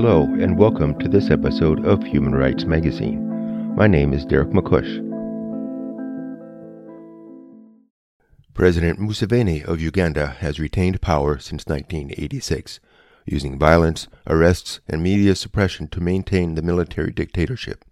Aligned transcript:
Hello, 0.00 0.22
and 0.22 0.56
welcome 0.56 0.96
to 1.00 1.08
this 1.08 1.28
episode 1.28 1.84
of 1.84 2.04
Human 2.04 2.32
Rights 2.32 2.62
Magazine. 2.62 3.74
My 3.74 3.88
name 3.88 4.12
is 4.12 4.24
Derek 4.24 4.50
MacCuish. 4.50 5.04
President 8.54 9.00
Museveni 9.00 9.64
of 9.64 9.80
Uganda 9.80 10.28
has 10.38 10.60
retained 10.60 11.00
power 11.00 11.40
since 11.40 11.66
1986, 11.66 12.78
using 13.26 13.58
violence, 13.58 14.06
arrests, 14.28 14.78
and 14.86 15.02
media 15.02 15.34
suppression 15.34 15.88
to 15.88 16.00
maintain 16.00 16.54
the 16.54 16.62
military 16.62 17.10
dictatorship. 17.10 17.84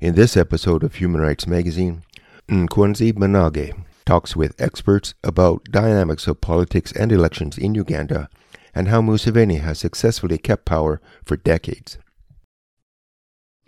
In 0.00 0.14
this 0.14 0.38
episode 0.38 0.82
of 0.82 0.94
Human 0.94 1.20
Rights 1.20 1.46
Magazine, 1.46 2.02
Nkwesi 2.48 3.12
Banage 3.12 3.74
talks 4.06 4.34
with 4.34 4.58
experts 4.58 5.12
about 5.22 5.64
dynamics 5.64 6.26
of 6.26 6.40
politics 6.40 6.92
and 6.92 7.12
elections 7.12 7.58
in 7.58 7.74
Uganda 7.74 8.30
and 8.74 8.88
how 8.88 9.00
Museveni 9.00 9.60
has 9.60 9.78
successfully 9.78 10.38
kept 10.38 10.64
power 10.64 11.00
for 11.24 11.36
decades. 11.36 11.98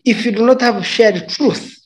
If 0.05 0.25
you 0.25 0.33
do 0.33 0.45
not 0.47 0.61
have 0.61 0.85
shared 0.87 1.29
truth, 1.29 1.79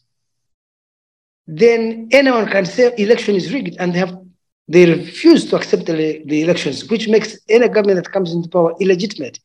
then 1.47 2.09
anyone 2.13 2.49
can 2.49 2.65
say 2.65 2.95
election 2.97 3.35
is 3.35 3.53
rigged 3.53 3.77
and 3.79 3.93
they 3.95 3.99
have 3.99 4.17
they 4.69 4.87
refuse 4.87 5.51
to 5.51 5.57
accept 5.57 5.87
the, 5.87 6.23
the 6.27 6.43
elections, 6.43 6.89
which 6.89 7.09
makes 7.09 7.37
any 7.49 7.67
government 7.67 7.97
that 7.97 8.13
comes 8.13 8.33
into 8.33 8.49
power 8.49 8.73
illegitimate 8.81 9.41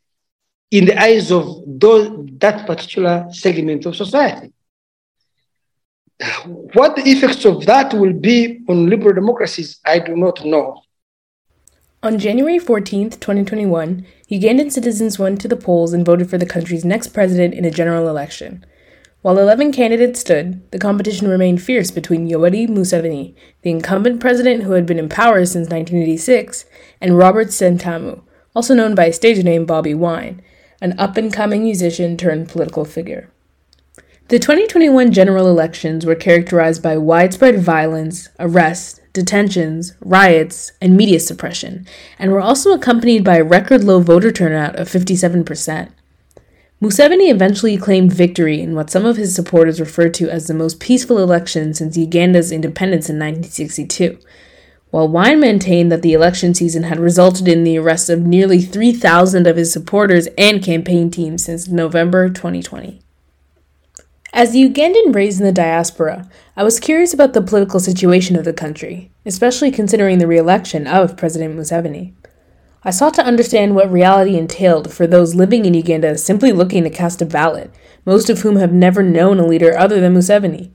in 0.70 0.86
the 0.86 1.02
eyes 1.02 1.32
of 1.32 1.64
those, 1.66 2.28
that 2.38 2.68
particular 2.68 3.26
segment 3.32 3.88
of 3.88 3.96
society. 3.96 4.54
What 6.46 6.96
the 6.96 7.02
effects 7.06 7.44
of 7.44 7.66
that 7.66 7.94
will 7.96 8.14
be 8.14 8.62
on 8.70 8.88
liberal 8.88 9.16
democracies, 9.16 9.80
I 9.84 9.98
do 9.98 10.16
not 10.16 10.46
know. 10.46 10.82
On 12.06 12.20
January 12.20 12.60
14, 12.60 13.10
2021, 13.10 14.06
Ugandan 14.30 14.72
citizens 14.72 15.18
went 15.18 15.42
to 15.42 15.48
the 15.48 15.56
polls 15.56 15.92
and 15.92 16.06
voted 16.06 16.30
for 16.30 16.38
the 16.38 16.46
country's 16.46 16.86
next 16.86 17.08
president 17.08 17.56
in 17.56 17.66
a 17.66 17.72
general 17.72 18.08
election. 18.08 18.64
While 19.24 19.40
11 19.40 19.72
candidates 19.72 20.20
stood, 20.20 20.70
the 20.70 20.78
competition 20.78 21.28
remained 21.28 21.64
fierce 21.64 21.90
between 21.90 22.30
Yoweri 22.30 22.68
Museveni, 22.68 23.34
the 23.64 23.72
incumbent 23.72 24.20
president 24.20 24.62
who 24.62 24.74
had 24.74 24.86
been 24.86 25.00
in 25.00 25.10
power 25.10 25.44
since 25.48 25.68
1986, 25.68 26.66
and 27.02 27.18
Robert 27.18 27.48
Ssentamu, 27.48 28.22
also 28.56 28.76
known 28.76 28.94
by 28.94 29.08
his 29.08 29.16
stage 29.16 29.44
name 29.44 29.66
Bobi 29.66 29.96
Wine, 29.96 30.44
an 30.82 30.94
up 31.00 31.18
and 31.18 31.34
coming 31.34 31.64
musician 31.64 32.18
turned 32.18 32.50
political 32.50 32.86
figure. 32.86 33.32
The 34.28 34.38
2021 34.38 35.12
general 35.12 35.48
elections 35.48 36.06
were 36.06 36.14
characterized 36.14 36.84
by 36.84 36.98
widespread 36.98 37.60
violence, 37.60 38.30
arrests, 38.38 39.02
detentions, 39.16 39.96
riots, 40.02 40.72
and 40.80 40.96
media 40.96 41.20
suppression, 41.20 41.88
and 42.20 42.32
were 42.32 42.40
also 42.40 42.72
accompanied 42.72 43.24
by 43.24 43.38
a 43.38 43.44
record 43.44 43.84
low 43.84 44.00
voter 44.00 44.32
turnout 44.32 44.76
of 44.76 44.88
57%. 44.88 45.90
Museveni 46.82 47.32
eventually 47.32 47.78
claimed 47.78 48.14
victory 48.14 48.62
in 48.62 48.76
what 48.76 48.90
some 48.90 49.06
of 49.06 49.18
his 49.18 49.34
supporters 49.34 49.80
referred 49.80 50.14
to 50.14 50.30
as 50.30 50.46
the 50.46 50.54
most 50.54 50.80
peaceful 50.80 51.18
election 51.18 51.74
since 51.74 51.98
Uganda's 51.98 52.52
independence 52.52 53.10
in 53.10 53.16
1962, 53.16 54.20
while 54.92 55.08
Wine 55.08 55.40
maintained 55.40 55.92
that 55.92 56.02
the 56.02 56.14
election 56.14 56.54
season 56.54 56.84
had 56.84 57.00
resulted 57.00 57.48
in 57.48 57.64
the 57.64 57.80
arrest 57.80 58.10
of 58.10 58.20
nearly 58.20 58.62
3,000 58.62 59.48
of 59.48 59.56
his 59.56 59.72
supporters 59.72 60.28
and 60.38 60.62
campaign 60.62 61.10
teams 61.10 61.46
since 61.46 61.68
November 61.68 62.28
2020. 62.30 63.05
As 64.36 64.54
a 64.54 64.58
Ugandan 64.58 65.16
raised 65.16 65.40
in 65.40 65.46
the 65.46 65.54
diaspora, 65.54 66.28
I 66.58 66.66
was 66.66 66.82
curious 66.82 67.14
about 67.14 67.32
the 67.32 67.42
political 67.42 67.80
situation 67.80 68.36
of 68.36 68.44
the 68.44 68.52
country, 68.52 69.10
especially 69.26 69.72
considering 69.72 70.18
the 70.18 70.28
re 70.28 70.38
election 70.38 70.88
of 70.88 71.16
President 71.16 71.56
Museveni. 71.56 72.12
I 72.84 72.90
sought 72.90 73.14
to 73.14 73.24
understand 73.24 73.76
what 73.76 73.90
reality 73.90 74.38
entailed 74.38 74.92
for 74.92 75.08
those 75.08 75.36
living 75.36 75.64
in 75.64 75.74
Uganda 75.74 76.18
simply 76.18 76.52
looking 76.52 76.84
to 76.84 76.90
cast 76.90 77.22
a 77.22 77.26
ballot, 77.26 77.72
most 78.06 78.30
of 78.30 78.42
whom 78.42 78.58
have 78.58 78.74
never 78.74 79.02
known 79.02 79.40
a 79.40 79.48
leader 79.48 79.78
other 79.78 80.02
than 80.02 80.14
Museveni. 80.14 80.72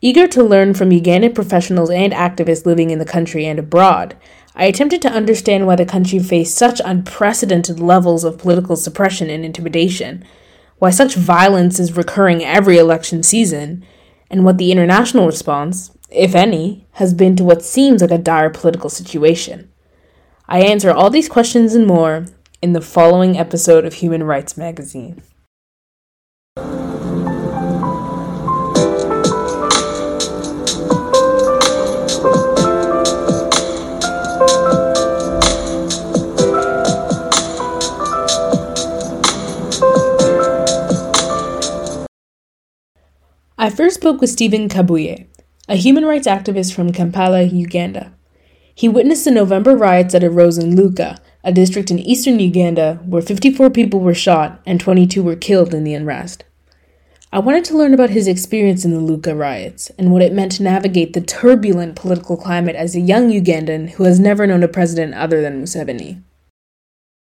Eager 0.00 0.28
to 0.28 0.44
learn 0.44 0.72
from 0.72 0.90
Ugandan 0.90 1.34
professionals 1.34 1.90
and 1.90 2.12
activists 2.12 2.66
living 2.66 2.90
in 2.90 3.00
the 3.00 3.04
country 3.04 3.46
and 3.46 3.58
abroad, 3.58 4.14
I 4.54 4.66
attempted 4.66 5.02
to 5.02 5.10
understand 5.10 5.66
why 5.66 5.74
the 5.74 5.84
country 5.84 6.20
faced 6.20 6.56
such 6.56 6.80
unprecedented 6.84 7.80
levels 7.80 8.22
of 8.22 8.38
political 8.38 8.76
suppression 8.76 9.28
and 9.28 9.44
intimidation 9.44 10.24
why 10.78 10.90
such 10.90 11.14
violence 11.14 11.80
is 11.80 11.96
recurring 11.96 12.44
every 12.44 12.78
election 12.78 13.22
season, 13.22 13.84
and 14.30 14.44
what 14.44 14.58
the 14.58 14.72
international 14.72 15.26
response, 15.26 15.96
if 16.10 16.34
any, 16.34 16.86
has 16.92 17.14
been 17.14 17.36
to 17.36 17.44
what 17.44 17.62
seems 17.62 18.02
like 18.02 18.10
a 18.10 18.18
dire 18.18 18.50
political 18.50 18.90
situation. 18.90 19.70
I 20.48 20.60
answer 20.60 20.90
all 20.90 21.10
these 21.10 21.28
questions 21.28 21.74
and 21.74 21.86
more 21.86 22.26
in 22.62 22.72
the 22.72 22.80
following 22.80 23.38
episode 23.38 23.84
of 23.84 23.94
Human 23.94 24.22
Rights 24.22 24.56
Magazine. 24.56 25.22
I 43.66 43.70
first 43.70 43.96
spoke 43.96 44.20
with 44.20 44.30
Stephen 44.30 44.68
Kabuye, 44.68 45.26
a 45.68 45.74
human 45.74 46.04
rights 46.04 46.28
activist 46.28 46.72
from 46.72 46.92
Kampala, 46.92 47.42
Uganda. 47.42 48.14
He 48.72 48.88
witnessed 48.88 49.24
the 49.24 49.32
November 49.32 49.74
riots 49.74 50.12
that 50.12 50.22
arose 50.22 50.56
in 50.56 50.76
Luuka, 50.76 51.18
a 51.42 51.50
district 51.50 51.90
in 51.90 51.98
eastern 51.98 52.38
Uganda 52.38 53.00
where 53.04 53.20
54 53.20 53.70
people 53.70 53.98
were 53.98 54.14
shot 54.14 54.62
and 54.66 54.78
22 54.78 55.20
were 55.20 55.34
killed 55.34 55.74
in 55.74 55.82
the 55.82 55.94
unrest. 55.94 56.44
I 57.32 57.40
wanted 57.40 57.64
to 57.64 57.76
learn 57.76 57.92
about 57.92 58.10
his 58.10 58.28
experience 58.28 58.84
in 58.84 58.92
the 58.94 59.00
Luuka 59.00 59.36
riots 59.36 59.90
and 59.98 60.12
what 60.12 60.22
it 60.22 60.32
meant 60.32 60.52
to 60.52 60.62
navigate 60.62 61.12
the 61.12 61.20
turbulent 61.20 61.96
political 61.96 62.36
climate 62.36 62.76
as 62.76 62.94
a 62.94 63.00
young 63.00 63.32
Ugandan 63.32 63.90
who 63.90 64.04
has 64.04 64.20
never 64.20 64.46
known 64.46 64.62
a 64.62 64.68
president 64.68 65.14
other 65.14 65.42
than 65.42 65.60
Museveni. 65.60 66.22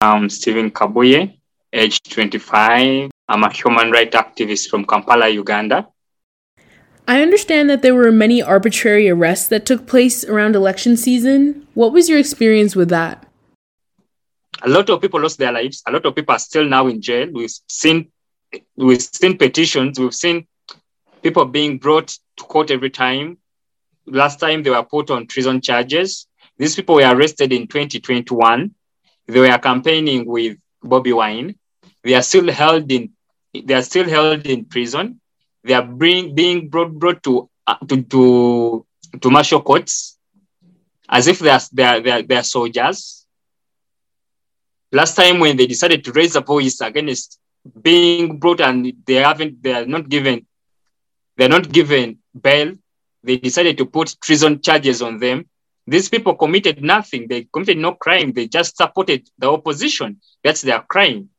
I'm 0.02 0.28
Stephen 0.28 0.70
Kabuye, 0.70 1.38
age 1.72 2.02
25. 2.02 3.10
I'm 3.26 3.42
a 3.42 3.50
human 3.50 3.90
rights 3.90 4.14
activist 4.14 4.68
from 4.68 4.84
Kampala, 4.84 5.30
Uganda. 5.30 5.88
I 7.08 7.22
understand 7.22 7.70
that 7.70 7.82
there 7.82 7.94
were 7.94 8.10
many 8.10 8.42
arbitrary 8.42 9.08
arrests 9.08 9.46
that 9.48 9.64
took 9.64 9.86
place 9.86 10.24
around 10.24 10.56
election 10.56 10.96
season. 10.96 11.68
What 11.74 11.92
was 11.92 12.08
your 12.08 12.18
experience 12.18 12.74
with 12.74 12.88
that? 12.88 13.24
A 14.62 14.68
lot 14.68 14.90
of 14.90 15.00
people 15.00 15.20
lost 15.20 15.38
their 15.38 15.52
lives. 15.52 15.82
A 15.86 15.92
lot 15.92 16.04
of 16.04 16.16
people 16.16 16.34
are 16.34 16.40
still 16.40 16.64
now 16.64 16.88
in 16.88 17.00
jail. 17.00 17.28
We've 17.32 17.52
seen 17.68 18.10
we've 18.76 19.02
seen 19.02 19.38
petitions, 19.38 20.00
we've 20.00 20.14
seen 20.14 20.46
people 21.22 21.44
being 21.44 21.78
brought 21.78 22.08
to 22.38 22.44
court 22.44 22.70
every 22.72 22.90
time. 22.90 23.38
Last 24.06 24.40
time 24.40 24.62
they 24.62 24.70
were 24.70 24.82
put 24.82 25.10
on 25.10 25.26
treason 25.26 25.60
charges. 25.60 26.26
These 26.58 26.74
people 26.74 26.96
were 26.96 27.14
arrested 27.14 27.52
in 27.52 27.68
2021. 27.68 28.74
They 29.26 29.40
were 29.40 29.58
campaigning 29.58 30.26
with 30.26 30.56
Bobi 30.82 31.14
Wine. 31.14 31.56
They 32.02 32.14
are 32.14 32.22
still 32.22 32.50
held 32.50 32.90
in 32.90 33.12
they 33.54 33.74
are 33.74 33.82
still 33.82 34.08
held 34.08 34.46
in 34.46 34.64
prison 34.64 35.20
they 35.66 35.74
are 35.74 35.82
bring, 35.82 36.34
being 36.34 36.68
brought, 36.68 36.92
brought 36.92 37.22
to, 37.24 37.50
uh, 37.66 37.76
to, 37.88 38.02
to, 38.02 38.86
to 39.20 39.30
martial 39.30 39.60
courts 39.60 40.18
as 41.08 41.26
if 41.26 41.40
they 41.40 41.50
are, 41.50 41.60
they, 41.72 41.82
are, 41.84 42.00
they, 42.00 42.10
are, 42.10 42.22
they 42.22 42.36
are 42.36 42.42
soldiers. 42.42 43.26
Last 44.92 45.16
time 45.16 45.40
when 45.40 45.56
they 45.56 45.66
decided 45.66 46.04
to 46.04 46.12
raise 46.12 46.36
a 46.36 46.40
voice 46.40 46.80
against 46.80 47.40
being 47.82 48.38
brought 48.38 48.60
and 48.60 48.92
they 49.04 49.14
haven't, 49.14 49.62
they 49.62 49.74
are 49.74 49.86
not 49.86 50.08
given, 50.08 50.46
they're 51.36 51.48
not 51.48 51.70
given 51.70 52.18
bail, 52.40 52.74
they 53.24 53.36
decided 53.36 53.76
to 53.78 53.86
put 53.86 54.16
treason 54.22 54.60
charges 54.62 55.02
on 55.02 55.18
them. 55.18 55.46
These 55.88 56.08
people 56.08 56.34
committed 56.34 56.82
nothing. 56.82 57.26
They 57.28 57.48
committed 57.52 57.78
no 57.78 57.94
crime. 57.94 58.32
They 58.32 58.46
just 58.46 58.76
supported 58.76 59.28
the 59.38 59.50
opposition. 59.50 60.20
That's 60.42 60.62
their 60.62 60.80
crime. 60.80 61.30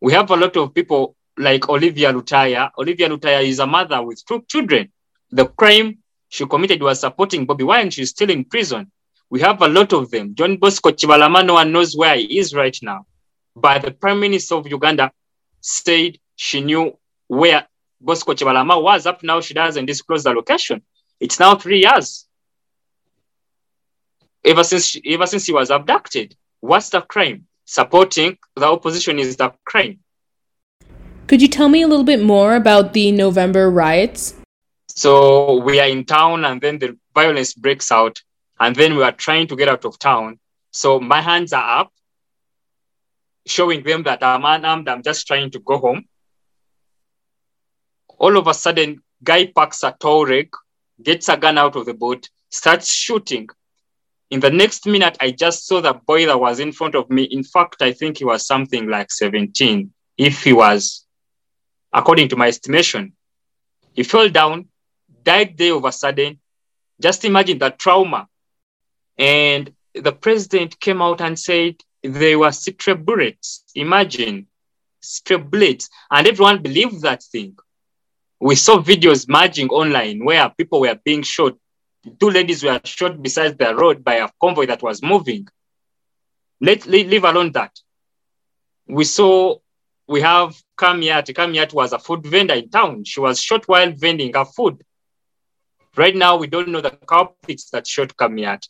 We 0.00 0.12
have 0.12 0.30
a 0.30 0.36
lot 0.36 0.56
of 0.56 0.74
people 0.74 1.16
like 1.38 1.68
Olivia 1.68 2.12
Lutaya. 2.12 2.70
Olivia 2.78 3.08
Lutaya 3.08 3.42
is 3.44 3.58
a 3.58 3.66
mother 3.66 4.02
with 4.02 4.24
two 4.26 4.44
children. 4.48 4.90
The 5.30 5.46
crime 5.46 5.98
she 6.28 6.46
committed 6.46 6.82
was 6.82 7.00
supporting 7.00 7.46
Bobi 7.46 7.64
Wine. 7.64 7.90
She's 7.90 8.10
still 8.10 8.30
in 8.30 8.44
prison. 8.44 8.90
We 9.30 9.40
have 9.40 9.60
a 9.62 9.68
lot 9.68 9.92
of 9.92 10.10
them. 10.10 10.34
John 10.34 10.56
Bosco 10.56 10.90
Kibalama, 10.90 11.44
no 11.44 11.54
one 11.54 11.72
knows 11.72 11.96
where 11.96 12.16
he 12.16 12.38
is 12.38 12.54
right 12.54 12.76
now. 12.82 13.06
But 13.54 13.82
the 13.82 13.90
Prime 13.90 14.20
Minister 14.20 14.56
of 14.56 14.66
Uganda 14.66 15.12
said 15.60 16.18
she 16.36 16.60
knew 16.60 16.96
where 17.26 17.66
Bosco 18.00 18.34
Kibalama 18.34 18.82
was. 18.82 19.06
Up 19.06 19.22
now, 19.22 19.40
she 19.40 19.54
doesn't 19.54 19.86
disclose 19.86 20.24
the 20.24 20.30
location. 20.30 20.82
It's 21.20 21.40
now 21.40 21.56
three 21.56 21.80
years. 21.80 22.26
Ever 24.44 24.64
since, 24.64 24.96
ever 25.04 25.26
since 25.26 25.46
he 25.46 25.52
was 25.52 25.70
abducted. 25.70 26.36
What's 26.60 26.90
the 26.90 27.02
crime? 27.02 27.46
Supporting 27.64 28.38
the 28.56 28.66
opposition 28.66 29.18
is 29.18 29.36
the 29.36 29.52
crime. 29.64 30.00
Could 31.28 31.42
you 31.42 31.48
tell 31.48 31.68
me 31.68 31.82
a 31.82 31.86
little 31.86 32.06
bit 32.06 32.22
more 32.22 32.56
about 32.56 32.94
the 32.94 33.12
November 33.12 33.70
riots? 33.70 34.34
So 34.88 35.60
we 35.60 35.78
are 35.78 35.86
in 35.86 36.06
town 36.06 36.46
and 36.46 36.58
then 36.58 36.78
the 36.78 36.96
violence 37.14 37.52
breaks 37.52 37.92
out 37.92 38.22
and 38.58 38.74
then 38.74 38.96
we 38.96 39.02
are 39.02 39.12
trying 39.12 39.46
to 39.48 39.54
get 39.54 39.68
out 39.68 39.84
of 39.84 39.98
town. 39.98 40.40
So 40.70 40.98
my 40.98 41.20
hands 41.20 41.52
are 41.52 41.80
up 41.80 41.92
showing 43.46 43.82
them 43.82 44.04
that 44.04 44.22
I'm 44.22 44.42
unarmed, 44.42 44.88
I'm 44.88 45.02
just 45.02 45.26
trying 45.26 45.50
to 45.50 45.58
go 45.58 45.76
home. 45.76 46.06
All 48.16 48.38
of 48.38 48.46
a 48.46 48.54
sudden, 48.54 49.02
guy 49.22 49.52
parks 49.54 49.82
a 49.82 49.94
tow 50.00 50.22
rig, 50.22 50.48
gets 51.02 51.28
a 51.28 51.36
gun 51.36 51.58
out 51.58 51.76
of 51.76 51.84
the 51.84 51.94
boat, 51.94 52.30
starts 52.48 52.90
shooting. 52.90 53.48
In 54.30 54.40
the 54.40 54.50
next 54.50 54.86
minute, 54.86 55.18
I 55.20 55.32
just 55.32 55.66
saw 55.66 55.82
the 55.82 55.92
boy 55.92 56.24
that 56.24 56.40
was 56.40 56.58
in 56.58 56.72
front 56.72 56.94
of 56.94 57.10
me. 57.10 57.24
In 57.24 57.44
fact, 57.44 57.82
I 57.82 57.92
think 57.92 58.16
he 58.16 58.24
was 58.24 58.46
something 58.46 58.88
like 58.88 59.10
17, 59.10 59.92
if 60.16 60.42
he 60.42 60.54
was, 60.54 61.04
according 61.92 62.28
to 62.28 62.36
my 62.36 62.48
estimation. 62.48 63.12
He 63.94 64.02
fell 64.02 64.28
down, 64.28 64.68
died 65.22 65.56
there 65.56 65.74
of 65.74 65.84
a 65.84 65.92
sudden. 65.92 66.38
Just 67.00 67.24
imagine 67.24 67.58
the 67.58 67.70
trauma. 67.70 68.28
And 69.16 69.72
the 69.94 70.12
president 70.12 70.78
came 70.78 71.02
out 71.02 71.20
and 71.20 71.38
said 71.38 71.76
they 72.02 72.36
were 72.36 72.52
straight 72.52 73.04
bullets. 73.04 73.64
Imagine 73.74 74.46
straight 75.00 75.50
bullets. 75.50 75.88
And 76.10 76.26
everyone 76.26 76.62
believed 76.62 77.02
that 77.02 77.22
thing. 77.22 77.56
We 78.40 78.54
saw 78.54 78.80
videos 78.80 79.28
merging 79.28 79.68
online 79.70 80.24
where 80.24 80.48
people 80.50 80.80
were 80.80 80.98
being 81.04 81.22
shot. 81.22 81.56
Two 82.20 82.30
ladies 82.30 82.62
were 82.62 82.80
shot 82.84 83.20
beside 83.20 83.58
the 83.58 83.74
road 83.74 84.04
by 84.04 84.14
a 84.14 84.28
convoy 84.40 84.66
that 84.66 84.82
was 84.82 85.02
moving. 85.02 85.48
Let 86.60 86.86
leave 86.86 87.24
alone 87.24 87.52
that. 87.52 87.76
We 88.86 89.04
saw 89.04 89.58
we 90.08 90.22
have 90.22 90.60
Kamiat. 90.76 91.32
Kamiat 91.34 91.74
was 91.74 91.92
a 91.92 91.98
food 91.98 92.26
vendor 92.26 92.54
in 92.54 92.70
town. 92.70 93.04
She 93.04 93.20
was 93.20 93.40
shot 93.40 93.68
while 93.68 93.92
vending 93.92 94.32
her 94.34 94.46
food. 94.46 94.82
Right 95.96 96.16
now, 96.16 96.36
we 96.36 96.46
don't 96.46 96.68
know 96.68 96.80
the 96.80 96.90
culprits 96.90 97.70
that 97.70 97.86
shot 97.86 98.16
Kamiat. 98.16 98.66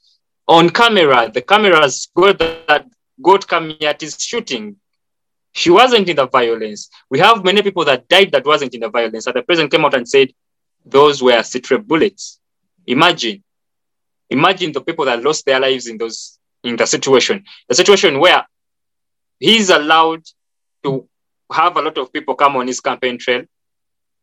On 0.48 0.68
camera, 0.70 1.30
the 1.32 1.42
cameras 1.42 2.08
got 2.14 2.38
that 2.38 2.86
got 3.22 3.46
Kamiat 3.46 4.02
is 4.02 4.16
shooting. 4.18 4.76
She 5.52 5.70
wasn't 5.70 6.08
in 6.08 6.16
the 6.16 6.26
violence. 6.26 6.90
We 7.08 7.20
have 7.20 7.44
many 7.44 7.62
people 7.62 7.84
that 7.84 8.08
died 8.08 8.32
that 8.32 8.44
wasn't 8.44 8.74
in 8.74 8.80
the 8.80 8.90
violence. 8.90 9.26
And 9.26 9.36
the 9.36 9.42
president 9.42 9.72
came 9.72 9.84
out 9.84 9.94
and 9.94 10.08
said 10.08 10.32
those 10.84 11.22
were 11.22 11.42
citrate 11.42 11.86
bullets. 11.86 12.40
Imagine, 12.86 13.44
imagine 14.30 14.72
the 14.72 14.80
people 14.80 15.04
that 15.04 15.22
lost 15.22 15.44
their 15.46 15.60
lives 15.60 15.86
in 15.86 15.98
those 15.98 16.38
in 16.64 16.76
the 16.76 16.86
situation. 16.86 17.44
The 17.68 17.74
situation 17.74 18.18
where 18.18 18.44
he's 19.38 19.70
allowed 19.70 20.24
to 20.84 21.07
have 21.52 21.76
a 21.76 21.82
lot 21.82 21.98
of 21.98 22.12
people 22.12 22.34
come 22.34 22.56
on 22.56 22.66
his 22.66 22.80
campaign 22.80 23.18
trail, 23.18 23.44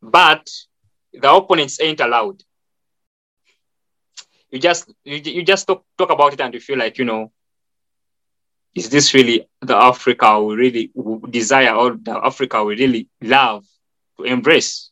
but 0.02 0.48
the 1.14 1.32
opponents 1.32 1.80
ain't 1.82 2.00
allowed. 2.00 2.42
You 4.52 4.60
just 4.60 4.92
you, 5.04 5.18
you 5.18 5.44
just 5.44 5.68
talk, 5.68 5.84
talk 5.98 6.12
about 6.12 6.34
it 6.34 6.42
and 6.42 6.54
you 6.54 6.60
feel 6.60 6.78
like 6.78 6.98
you 6.98 7.06
know 7.06 7.32
is 8.76 8.90
this 8.90 9.14
really 9.14 9.48
the 9.62 9.76
Africa 9.76 10.42
we 10.42 10.56
really 10.56 10.92
desire 11.30 11.74
or 11.74 11.96
the 11.96 12.20
Africa 12.24 12.64
we 12.64 12.76
really 12.76 13.08
love 13.22 13.66
to 14.18 14.24
embrace? 14.24 14.92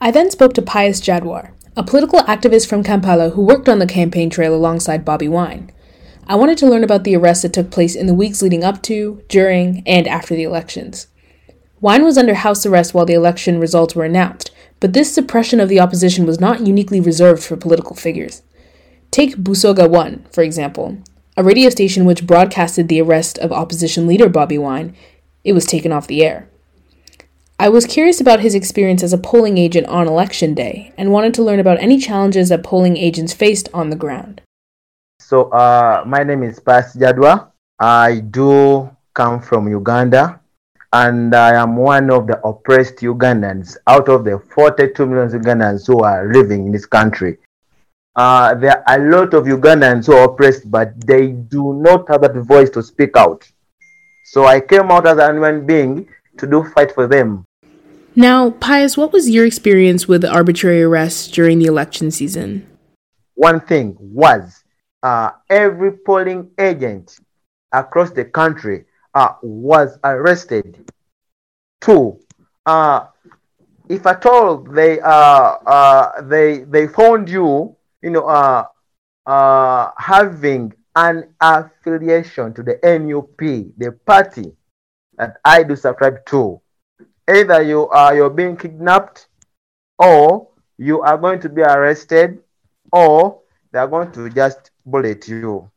I 0.00 0.10
then 0.10 0.30
spoke 0.30 0.54
to 0.54 0.62
Pius 0.62 1.00
Jadwar, 1.00 1.52
a 1.76 1.82
political 1.82 2.20
activist 2.20 2.68
from 2.68 2.82
Kampala 2.82 3.30
who 3.30 3.42
worked 3.42 3.68
on 3.68 3.80
the 3.80 3.86
campaign 3.86 4.30
trail 4.30 4.54
alongside 4.54 5.04
Bobi 5.04 5.28
Wine. 5.28 5.72
I 6.30 6.36
wanted 6.36 6.58
to 6.58 6.66
learn 6.68 6.84
about 6.84 7.02
the 7.02 7.16
arrests 7.16 7.42
that 7.42 7.52
took 7.52 7.72
place 7.72 7.96
in 7.96 8.06
the 8.06 8.14
weeks 8.14 8.40
leading 8.40 8.62
up 8.62 8.82
to, 8.82 9.20
during, 9.28 9.82
and 9.84 10.06
after 10.06 10.36
the 10.36 10.44
elections. 10.44 11.08
Wine 11.80 12.04
was 12.04 12.16
under 12.16 12.34
house 12.34 12.64
arrest 12.64 12.94
while 12.94 13.04
the 13.04 13.14
election 13.14 13.58
results 13.58 13.96
were 13.96 14.04
announced, 14.04 14.52
but 14.78 14.92
this 14.92 15.12
suppression 15.12 15.58
of 15.58 15.68
the 15.68 15.80
opposition 15.80 16.24
was 16.24 16.38
not 16.38 16.64
uniquely 16.64 17.00
reserved 17.00 17.42
for 17.42 17.56
political 17.56 17.96
figures. 17.96 18.42
Take 19.10 19.38
Busoga 19.38 19.90
1, 19.90 20.26
for 20.30 20.44
example, 20.44 20.98
a 21.36 21.42
radio 21.42 21.68
station 21.68 22.04
which 22.04 22.28
broadcasted 22.28 22.86
the 22.86 23.02
arrest 23.02 23.36
of 23.38 23.50
opposition 23.50 24.06
leader 24.06 24.30
Bobi 24.30 24.56
Wine, 24.56 24.94
it 25.42 25.52
was 25.52 25.66
taken 25.66 25.90
off 25.90 26.06
the 26.06 26.22
air. 26.22 26.48
I 27.58 27.68
was 27.70 27.86
curious 27.86 28.20
about 28.20 28.38
his 28.38 28.54
experience 28.54 29.02
as 29.02 29.12
a 29.12 29.18
polling 29.18 29.58
agent 29.58 29.88
on 29.88 30.06
election 30.06 30.54
day 30.54 30.94
and 30.96 31.10
wanted 31.10 31.34
to 31.34 31.42
learn 31.42 31.58
about 31.58 31.80
any 31.80 31.98
challenges 31.98 32.50
that 32.50 32.62
polling 32.62 32.96
agents 32.96 33.32
faced 33.32 33.68
on 33.74 33.90
the 33.90 33.96
ground. 33.96 34.42
So, 35.30 35.46
uh, 35.54 36.02
my 36.10 36.24
name 36.24 36.42
is 36.42 36.58
Pius 36.58 36.96
Jadwar. 36.96 37.52
I 37.78 38.18
do 38.18 38.90
come 39.14 39.40
from 39.40 39.68
Uganda 39.68 40.40
and 40.92 41.32
I 41.32 41.54
am 41.54 41.76
one 41.76 42.10
of 42.10 42.26
the 42.26 42.42
oppressed 42.42 42.96
Ugandans 42.96 43.76
out 43.86 44.08
of 44.08 44.24
the 44.24 44.42
42 44.52 45.06
million 45.06 45.30
Ugandans 45.30 45.86
who 45.86 46.00
are 46.02 46.32
living 46.32 46.66
in 46.66 46.72
this 46.72 46.84
country 46.84 47.38
uh, 48.16 48.54
there 48.56 48.82
are 48.88 48.98
a 48.98 49.08
lot 49.08 49.32
of 49.34 49.44
Ugandans 49.44 50.06
who 50.06 50.14
are 50.14 50.24
oppressed, 50.24 50.68
but 50.68 51.00
they 51.06 51.28
do 51.28 51.74
not 51.74 52.08
have 52.08 52.22
that 52.22 52.34
voice 52.34 52.68
to 52.70 52.82
speak 52.82 53.16
out. 53.16 53.48
So 54.32 54.46
I 54.46 54.60
came 54.60 54.90
out 54.90 55.06
as 55.06 55.18
a 55.18 55.32
human 55.32 55.64
being 55.64 56.08
to 56.38 56.46
do 56.46 56.64
fight 56.74 56.92
for 56.92 57.06
them. 57.06 57.44
Now, 58.16 58.50
Pius, 58.50 58.96
what 58.96 59.12
was 59.12 59.30
your 59.30 59.46
experience 59.46 60.08
with 60.08 60.22
the 60.22 60.30
arbitrary 60.30 60.82
arrests 60.82 61.28
during 61.28 61.60
the 61.60 61.66
election 61.66 62.10
season? 62.10 62.66
One 63.34 63.60
thing 63.60 63.96
was 64.00 64.64
uh, 65.02 65.30
every 65.48 65.92
polling 65.92 66.50
agent 66.58 67.18
across 67.72 68.10
the 68.10 68.24
country 68.24 68.84
uh, 69.14 69.34
was 69.42 69.98
arrested. 70.04 70.90
Two, 71.80 72.20
uh, 72.66 73.06
if 73.88 74.06
at 74.06 74.24
all 74.26 74.58
they 74.58 75.00
uh, 75.00 75.56
uh, 75.66 76.20
they 76.22 76.58
they 76.60 76.86
found 76.86 77.28
you 77.28 77.76
you 78.02 78.10
know, 78.10 78.26
uh, 79.26 79.90
having 79.98 80.72
an 80.96 81.34
affiliation 81.40 82.52
to 82.54 82.62
the 82.62 82.78
NUP, 82.82 83.38
the 83.78 83.92
party 84.06 84.52
that 85.16 85.36
I 85.44 85.62
do 85.62 85.76
subscribe 85.76 86.24
to. 86.26 86.60
Either 87.28 87.62
you 87.62 87.88
are 87.88 88.14
you're 88.14 88.30
being 88.30 88.56
kidnapped, 88.56 89.28
or 89.98 90.48
you 90.78 91.00
are 91.02 91.18
going 91.18 91.40
to 91.40 91.48
be 91.48 91.62
arrested, 91.62 92.42
or 92.92 93.40
they 93.72 93.78
are 93.78 93.88
going 93.88 94.10
to 94.12 94.28
just 94.30 94.70
bullet 94.84 95.26
you. 95.28 95.70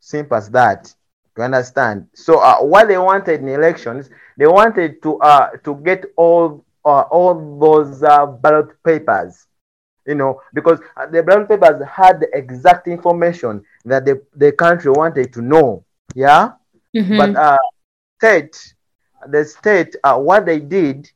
Simple 0.00 0.36
as 0.36 0.50
that. 0.50 0.94
You 1.36 1.44
understand? 1.44 2.08
So 2.14 2.40
uh, 2.40 2.58
what 2.58 2.88
they 2.88 2.98
wanted 2.98 3.40
in 3.40 3.48
elections, 3.48 4.10
they 4.36 4.46
wanted 4.46 5.02
to 5.02 5.18
uh, 5.18 5.50
to 5.64 5.74
get 5.76 6.04
all 6.16 6.64
uh, 6.84 7.02
all 7.02 7.58
those 7.58 8.02
uh, 8.02 8.26
ballot 8.26 8.82
papers 8.82 9.48
you 10.08 10.14
know, 10.14 10.40
because 10.54 10.80
uh, 10.96 11.06
the 11.06 11.22
ballot 11.22 11.48
papers 11.48 11.86
had 11.86 12.18
the 12.18 12.28
exact 12.32 12.88
information 12.88 13.62
that 13.84 14.06
the, 14.06 14.20
the 14.36 14.50
country 14.50 14.90
wanted 14.90 15.32
to 15.34 15.42
know. 15.42 15.84
Yeah. 16.14 16.52
Mm-hmm. 16.96 17.18
But 17.18 17.36
uh, 17.36 17.58
state, 18.18 18.74
the 19.28 19.44
state, 19.44 19.94
uh, 20.02 20.16
what 20.16 20.46
they 20.46 20.60
did 20.60 21.10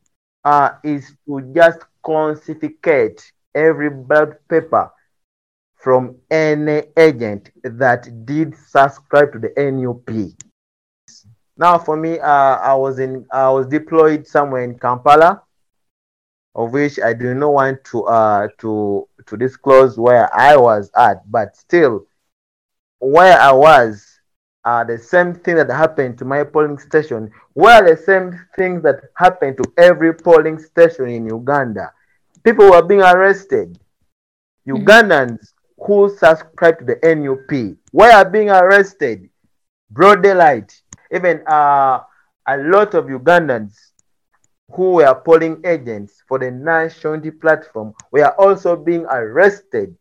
uh, 0.45 0.73
is 0.83 1.15
to 1.25 1.41
just 1.55 1.79
classificate 2.03 3.31
every 3.55 3.89
ballot 3.89 4.47
paper 4.47 4.91
from 5.83 6.15
any 6.31 6.83
agent 6.97 7.51
that 7.63 8.25
did 8.25 8.55
subscribe 8.55 9.33
to 9.33 9.39
the 9.39 9.51
NUP. 9.57 10.31
Now, 11.57 11.77
for 11.77 11.97
me, 11.97 12.19
uh, 12.19 12.55
I 12.71 12.73
was 12.73 12.99
in, 12.99 13.25
I 13.31 13.49
was 13.49 13.67
deployed 13.67 14.25
somewhere 14.25 14.63
in 14.63 14.79
Kampala 14.79 15.43
of 16.55 16.71
which 16.71 16.99
I 16.99 17.13
do 17.13 17.33
not 17.33 17.53
want 17.53 17.83
to 17.85 18.03
uh 18.03 18.47
to 18.59 19.07
to 19.25 19.37
disclose 19.37 19.97
where 19.97 20.33
I 20.35 20.55
was 20.55 20.91
at, 20.95 21.29
but 21.31 21.55
still 21.57 22.05
where 22.99 23.39
I 23.39 23.51
was, 23.51 24.05
uh, 24.63 24.83
the 24.83 24.97
same 24.97 25.33
thing 25.33 25.55
that 25.55 25.69
happened 25.69 26.17
to 26.19 26.25
my 26.25 26.43
polling 26.43 26.77
station 26.77 27.31
were 27.53 27.81
the 27.85 27.97
same 28.01 28.39
things 28.55 28.81
that 28.83 29.01
happened 29.17 29.57
to 29.57 29.73
every 29.77 30.13
polling 30.13 30.57
station 30.57 31.09
in 31.09 31.25
Uganda. 31.25 31.91
People 32.43 32.69
were 32.69 32.81
being 32.81 33.01
arrested. 33.01 33.77
Mm-hmm. 34.67 34.87
Ugandans 34.87 35.52
who 35.85 36.09
subscribe 36.17 36.79
to 36.79 36.85
the 36.85 37.15
NUP 37.15 37.77
were 37.91 38.29
being 38.29 38.49
arrested. 38.49 39.29
Broad 39.91 40.23
daylight. 40.23 40.73
Even 41.11 41.43
uh, 41.47 41.99
a 42.47 42.57
lot 42.57 42.93
of 42.93 43.05
Ugandans 43.05 43.73
who 44.71 44.93
were 44.93 45.21
polling 45.25 45.61
agents 45.65 46.23
for 46.27 46.39
the 46.39 46.49
National 46.49 47.19
platform 47.39 47.93
were 48.11 48.29
also 48.39 48.75
being 48.75 49.05
arrested 49.05 49.95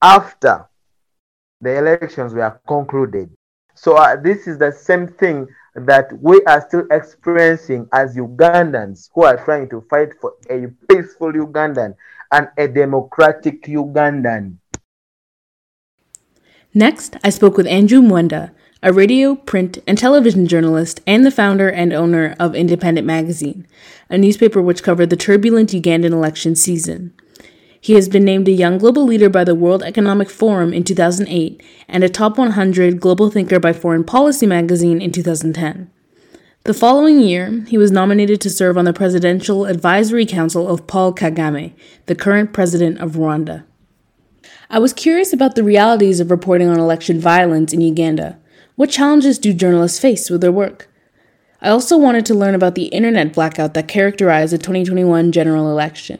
after 0.00 0.68
the 1.60 1.76
elections 1.76 2.32
were 2.32 2.58
concluded. 2.66 3.30
So 3.74 3.96
uh, 3.96 4.16
this 4.16 4.46
is 4.46 4.58
the 4.58 4.72
same 4.72 5.08
thing 5.08 5.46
that 5.74 6.10
we 6.20 6.42
are 6.44 6.66
still 6.66 6.86
experiencing 6.90 7.86
as 7.92 8.16
Ugandans 8.16 9.10
who 9.14 9.24
are 9.24 9.36
trying 9.44 9.68
to 9.68 9.82
fight 9.90 10.10
for 10.20 10.32
a 10.48 10.68
peaceful 10.88 11.32
Ugandan 11.32 11.94
and 12.32 12.48
a 12.56 12.68
democratic 12.68 13.62
Ugandan. 13.64 14.56
Next, 16.76 17.16
I 17.24 17.30
spoke 17.30 17.56
with 17.56 17.66
Andrew 17.66 18.02
Mwenda, 18.02 18.50
a 18.82 18.92
radio, 18.92 19.34
print, 19.34 19.78
and 19.86 19.96
television 19.96 20.46
journalist 20.46 21.00
and 21.06 21.24
the 21.24 21.30
founder 21.30 21.70
and 21.70 21.90
owner 21.90 22.36
of 22.38 22.54
Independent 22.54 23.06
Magazine, 23.06 23.66
a 24.10 24.18
newspaper 24.18 24.60
which 24.60 24.82
covered 24.82 25.08
the 25.08 25.16
turbulent 25.16 25.70
Ugandan 25.70 26.12
election 26.12 26.54
season. 26.54 27.14
He 27.80 27.94
has 27.94 28.10
been 28.10 28.26
named 28.26 28.46
a 28.46 28.52
Young 28.52 28.76
Global 28.76 29.06
Leader 29.06 29.30
by 29.30 29.42
the 29.42 29.54
World 29.54 29.82
Economic 29.84 30.28
Forum 30.28 30.74
in 30.74 30.84
2008 30.84 31.62
and 31.88 32.04
a 32.04 32.10
Top 32.10 32.36
100 32.36 33.00
Global 33.00 33.30
Thinker 33.30 33.58
by 33.58 33.72
Foreign 33.72 34.04
Policy 34.04 34.44
magazine 34.44 35.00
in 35.00 35.12
2010. 35.12 35.90
The 36.64 36.74
following 36.74 37.20
year, 37.20 37.64
he 37.68 37.78
was 37.78 37.90
nominated 37.90 38.42
to 38.42 38.50
serve 38.50 38.76
on 38.76 38.84
the 38.84 38.92
Presidential 38.92 39.64
Advisory 39.64 40.26
Council 40.26 40.68
of 40.68 40.86
Paul 40.86 41.14
Kagame, 41.14 41.72
the 42.04 42.14
current 42.14 42.52
president 42.52 42.98
of 42.98 43.12
Rwanda. 43.12 43.64
I 44.68 44.78
was 44.78 44.92
curious 44.92 45.32
about 45.32 45.54
the 45.54 45.62
realities 45.62 46.20
of 46.20 46.30
reporting 46.30 46.68
on 46.68 46.78
election 46.78 47.20
violence 47.20 47.72
in 47.72 47.80
Uganda. 47.80 48.38
What 48.76 48.90
challenges 48.90 49.38
do 49.38 49.52
journalists 49.52 49.98
face 49.98 50.28
with 50.28 50.40
their 50.40 50.52
work? 50.52 50.88
I 51.62 51.70
also 51.70 51.96
wanted 51.96 52.26
to 52.26 52.34
learn 52.34 52.54
about 52.54 52.74
the 52.74 52.86
internet 52.86 53.32
blackout 53.32 53.74
that 53.74 53.88
characterized 53.88 54.52
the 54.52 54.58
2021 54.58 55.32
general 55.32 55.70
election. 55.70 56.18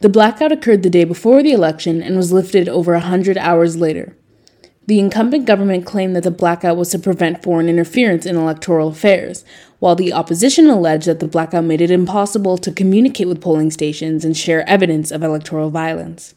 The 0.00 0.08
blackout 0.08 0.52
occurred 0.52 0.82
the 0.82 0.90
day 0.90 1.04
before 1.04 1.42
the 1.42 1.52
election 1.52 2.02
and 2.02 2.16
was 2.16 2.32
lifted 2.32 2.68
over 2.68 2.92
100 2.92 3.38
hours 3.38 3.76
later. 3.76 4.16
The 4.86 4.98
incumbent 4.98 5.46
government 5.46 5.86
claimed 5.86 6.16
that 6.16 6.24
the 6.24 6.30
blackout 6.32 6.76
was 6.76 6.90
to 6.90 6.98
prevent 6.98 7.42
foreign 7.42 7.68
interference 7.68 8.26
in 8.26 8.36
electoral 8.36 8.88
affairs, 8.88 9.44
while 9.78 9.94
the 9.94 10.12
opposition 10.12 10.68
alleged 10.68 11.06
that 11.06 11.20
the 11.20 11.28
blackout 11.28 11.64
made 11.64 11.80
it 11.80 11.90
impossible 11.90 12.58
to 12.58 12.72
communicate 12.72 13.28
with 13.28 13.40
polling 13.40 13.70
stations 13.70 14.24
and 14.24 14.36
share 14.36 14.68
evidence 14.68 15.12
of 15.12 15.22
electoral 15.22 15.70
violence. 15.70 16.34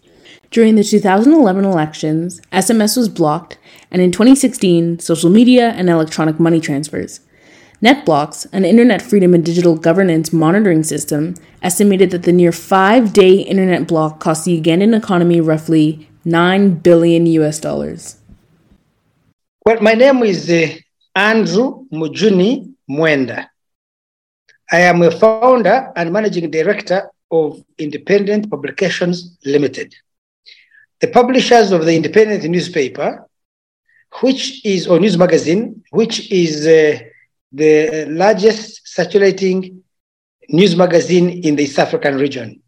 During 0.56 0.76
the 0.76 0.86
2011 0.86 1.66
elections, 1.66 2.40
SMS 2.54 2.96
was 2.96 3.10
blocked, 3.10 3.58
and 3.92 4.02
in 4.02 4.14
2016, 4.14 5.00
social 5.00 5.30
media 5.30 5.72
and 5.72 5.90
electronic 5.90 6.40
money 6.40 6.62
transfers. 6.62 7.20
NetBlocks, 7.84 8.48
an 8.54 8.64
Internet 8.64 9.02
Freedom 9.02 9.34
and 9.34 9.44
Digital 9.44 9.76
Governance 9.76 10.32
monitoring 10.32 10.84
system, 10.84 11.36
estimated 11.62 12.12
that 12.12 12.24
the 12.24 12.32
near 12.32 12.54
five 12.54 13.12
day 13.12 13.40
internet 13.40 13.86
block 13.86 14.22
cost 14.22 14.46
the 14.46 14.62
Ugandan 14.62 14.98
economy 14.98 15.42
roughly 15.42 16.08
9 16.24 16.76
billion 16.76 17.26
US 17.26 17.60
dollars. 17.60 18.16
Well, 19.66 19.82
my 19.82 19.92
name 19.92 20.24
is 20.24 20.50
uh, 20.50 20.68
Andrew 21.18 21.86
Mujuni 21.92 22.72
Mwenda. 22.90 23.50
I 24.72 24.80
am 24.80 25.02
a 25.02 25.12
founder 25.12 25.92
and 25.98 26.14
managing 26.14 26.50
director 26.50 27.12
of 27.30 27.62
Independent 27.78 28.50
Publications 28.50 29.38
Limited, 29.44 29.94
the 31.02 31.08
publishers 31.08 31.72
of 31.72 31.86
the 31.86 31.96
Independent 31.96 32.44
newspaper, 32.46 33.26
which 34.22 34.66
is, 34.66 34.88
or 34.88 35.00
news 35.00 35.18
magazine, 35.18 35.84
which 35.92 36.32
is 36.32 36.66
uh, 36.66 37.00
the 37.52 38.06
largest 38.10 38.88
circulating 38.88 39.84
news 40.50 40.76
magazine 40.76 41.30
in 41.44 41.56
the 41.56 41.64
East 41.64 41.80
African 41.80 42.18
region. 42.18 42.62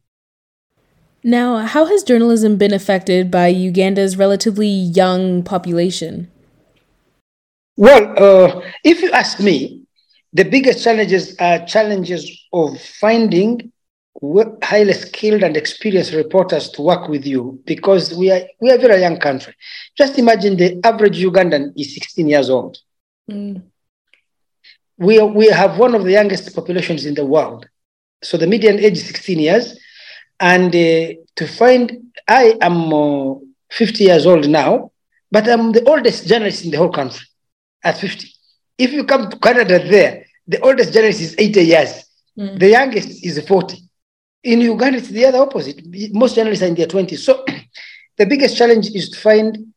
Now, 1.24 1.66
how 1.66 1.86
has 1.86 2.04
journalism 2.04 2.58
been 2.58 2.74
affected 2.74 3.32
by 3.32 3.48
Uganda's 3.48 4.18
relatively 4.18 4.68
young 4.68 5.44
population? 5.44 6.32
Well, 7.76 8.14
uh, 8.18 8.62
if 8.84 9.02
you 9.02 9.12
ask 9.12 9.40
me, 9.40 9.84
the 10.34 10.44
biggest 10.44 10.84
challenges 10.84 11.36
are 11.40 11.66
challenges 11.66 12.46
of 12.54 12.80
finding 12.82 13.72
highly 14.64 14.94
skilled 14.94 15.44
and 15.44 15.56
experienced 15.56 16.14
reporters 16.14 16.70
to 16.70 16.82
work 16.82 17.08
with 17.08 17.26
you 17.26 17.62
because 17.66 18.14
we 18.14 18.32
are 18.32 18.42
we 18.60 18.72
are 18.72 18.76
a 18.76 18.80
very 18.80 19.02
young 19.02 19.20
country. 19.20 19.54
Just 19.96 20.18
imagine 20.18 20.58
the 20.58 20.80
average 20.84 21.18
Ugandan 21.20 21.74
is 21.78 21.94
16 21.94 22.28
years 22.28 22.50
old. 22.50 22.78
Mm 23.30 23.62
we, 24.98 25.22
we 25.22 25.48
have 25.48 25.78
one 25.78 25.96
of 25.96 26.04
the 26.04 26.12
youngest 26.12 26.54
populations 26.56 27.06
in 27.06 27.14
the 27.14 27.26
world. 27.26 27.68
So 28.24 28.38
the 28.38 28.48
median 28.48 28.80
age 28.80 28.94
is 28.94 29.08
16 29.08 29.40
years. 29.40 29.80
And 30.40 30.68
uh, 30.76 31.14
to 31.36 31.48
find, 31.48 32.12
I 32.28 32.58
am 32.62 32.94
uh, 32.94 33.36
50 33.72 34.04
years 34.04 34.26
old 34.26 34.50
now, 34.50 34.92
but 35.32 35.48
I'm 35.48 35.72
the 35.72 35.88
oldest 35.88 36.28
journalist 36.28 36.66
in 36.66 36.72
the 36.72 36.78
whole 36.78 36.92
country 36.92 37.26
at 37.84 37.98
50. 37.98 38.28
If 38.78 38.92
you 38.92 39.04
come 39.04 39.30
to 39.30 39.38
Canada 39.40 39.80
there, 39.80 40.26
the 40.48 40.60
oldest 40.62 40.94
journalist 40.94 41.22
is 41.22 41.36
80 41.38 41.62
years. 41.62 42.06
Mm. 42.38 42.60
The 42.60 42.70
youngest 42.70 43.26
is 43.26 43.40
40. 43.48 43.78
In 44.48 44.62
Uganda, 44.62 44.98
it's 45.00 45.10
the 45.10 45.26
other 45.26 45.40
opposite. 45.40 45.82
Most 46.14 46.36
journalists 46.36 46.64
are 46.64 46.68
in 46.68 46.76
their 46.76 46.88
20s. 46.88 47.20
So 47.20 47.44
the 48.18 48.26
biggest 48.26 48.58
challenge 48.58 48.88
is 48.96 49.10
to 49.10 49.20
find 49.20 49.74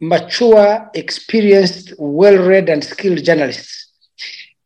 mature, 0.00 0.90
experienced, 0.94 1.94
well 1.98 2.38
read, 2.48 2.68
and 2.68 2.84
skilled 2.84 3.24
journalists 3.24 3.88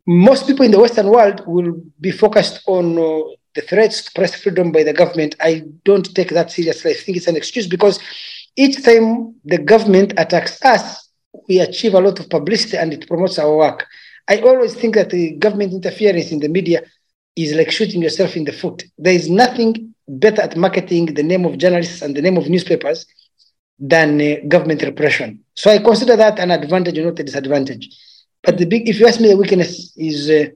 most 0.07 0.47
people 0.47 0.65
in 0.65 0.73
the 0.73 0.81
Western 0.81 1.09
world 1.09 1.43
will 1.47 1.81
be 2.01 2.11
focused 2.11 2.63
on 2.67 2.99
uh, 2.99 3.23
the 3.55 3.61
threats 3.63 4.05
to 4.05 4.13
press 4.13 4.35
freedom 4.35 4.73
by 4.73 4.83
the 4.83 4.93
government. 4.93 5.37
I 5.41 5.63
don't 5.85 6.15
take 6.15 6.31
that 6.31 6.51
seriously. 6.51 6.91
I 6.93 6.95
think 6.95 7.17
it's 7.17 7.29
an 7.29 7.37
excuse 7.37 7.67
because 7.67 8.01
each 8.57 8.83
time 8.83 9.37
the 9.45 9.59
government 9.59 10.15
attacks 10.17 10.63
us, 10.65 11.09
we 11.49 11.61
achieve 11.61 11.95
a 11.95 12.01
lot 12.01 12.19
of 12.19 12.29
publicity 12.29 12.77
and 12.77 12.93
it 12.93 13.07
promotes 13.07 13.39
our 13.39 13.57
work. 13.57 13.87
I 14.29 14.41
always 14.41 14.75
think 14.75 14.95
that 14.95 15.11
the 15.11 15.33
government 15.37 15.73
interference 15.73 16.33
in 16.33 16.41
the 16.41 16.49
media 16.49 16.83
is 17.37 17.55
like 17.55 17.71
shooting 17.71 18.03
yourself 18.03 18.37
in 18.37 18.45
the 18.45 18.53
foot. 18.53 18.85
There 18.99 19.15
is 19.15 19.29
nothing 19.29 19.95
better 20.09 20.43
at 20.43 20.57
marketing 20.57 21.07
the 21.07 21.23
name 21.23 21.45
of 21.45 21.59
journalists 21.59 22.03
and 22.03 22.15
the 22.17 22.23
name 22.23 22.37
of 22.37 22.49
newspapers 22.49 23.07
than 23.79 24.21
uh, 24.21 24.37
government 24.49 24.83
repression. 24.83 25.41
So 25.55 25.71
I 25.71 25.79
consider 25.79 26.17
that 26.17 26.39
an 26.39 26.51
advantage, 26.51 26.99
not 26.99 27.19
a 27.19 27.25
disadvantage. 27.25 27.89
But 28.43 28.59
the 28.59 28.67
big, 28.67 28.89
if 28.89 29.01
you 29.01 29.07
ask 29.07 29.21
me, 29.21 29.29
the 29.29 29.37
weakness 29.37 29.93
is 29.97 30.29
uh, 30.29 30.51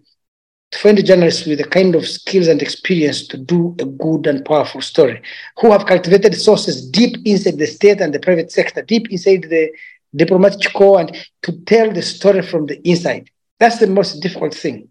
to 0.73 0.78
find 0.78 0.99
a 0.99 1.02
journalist 1.02 1.47
with 1.47 1.59
the 1.59 1.64
kind 1.64 1.95
of 1.95 2.06
skills 2.06 2.49
and 2.49 2.61
experience 2.61 3.26
to 3.28 3.37
do 3.38 3.75
a 3.78 3.85
good 3.85 4.26
and 4.26 4.45
powerful 4.45 4.80
story, 4.80 5.23
who 5.59 5.71
have 5.71 5.87
cultivated 5.87 6.35
sources 6.35 6.88
deep 6.90 7.16
inside 7.25 7.59
the 7.59 7.66
state 7.66 8.00
and 8.00 8.12
the 8.12 8.21
private 8.21 8.50
sector, 8.50 8.83
deep 8.83 9.11
inside 9.11 9.42
the 9.45 9.71
diplomatic 10.14 10.73
corps, 10.73 11.00
and 11.00 11.16
to 11.42 11.52
tell 11.64 11.90
the 11.92 12.02
story 12.02 12.42
from 12.42 12.66
the 12.66 12.87
inside. 12.88 13.30
That's 13.59 13.78
the 13.78 13.87
most 13.87 14.21
difficult 14.21 14.54
thing. 14.54 14.88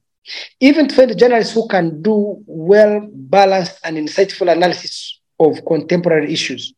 Even 0.59 0.87
to 0.87 0.95
find 0.95 1.11
a 1.11 1.15
journalist 1.15 1.53
who 1.53 1.67
can 1.67 2.01
do 2.01 2.43
well 2.45 3.07
balanced 3.11 3.79
and 3.83 3.97
insightful 3.97 4.51
analysis 4.51 5.19
of 5.39 5.63
contemporary 5.65 6.31
issues 6.31 6.73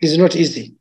is 0.00 0.18
not 0.18 0.36
easy. 0.36 0.74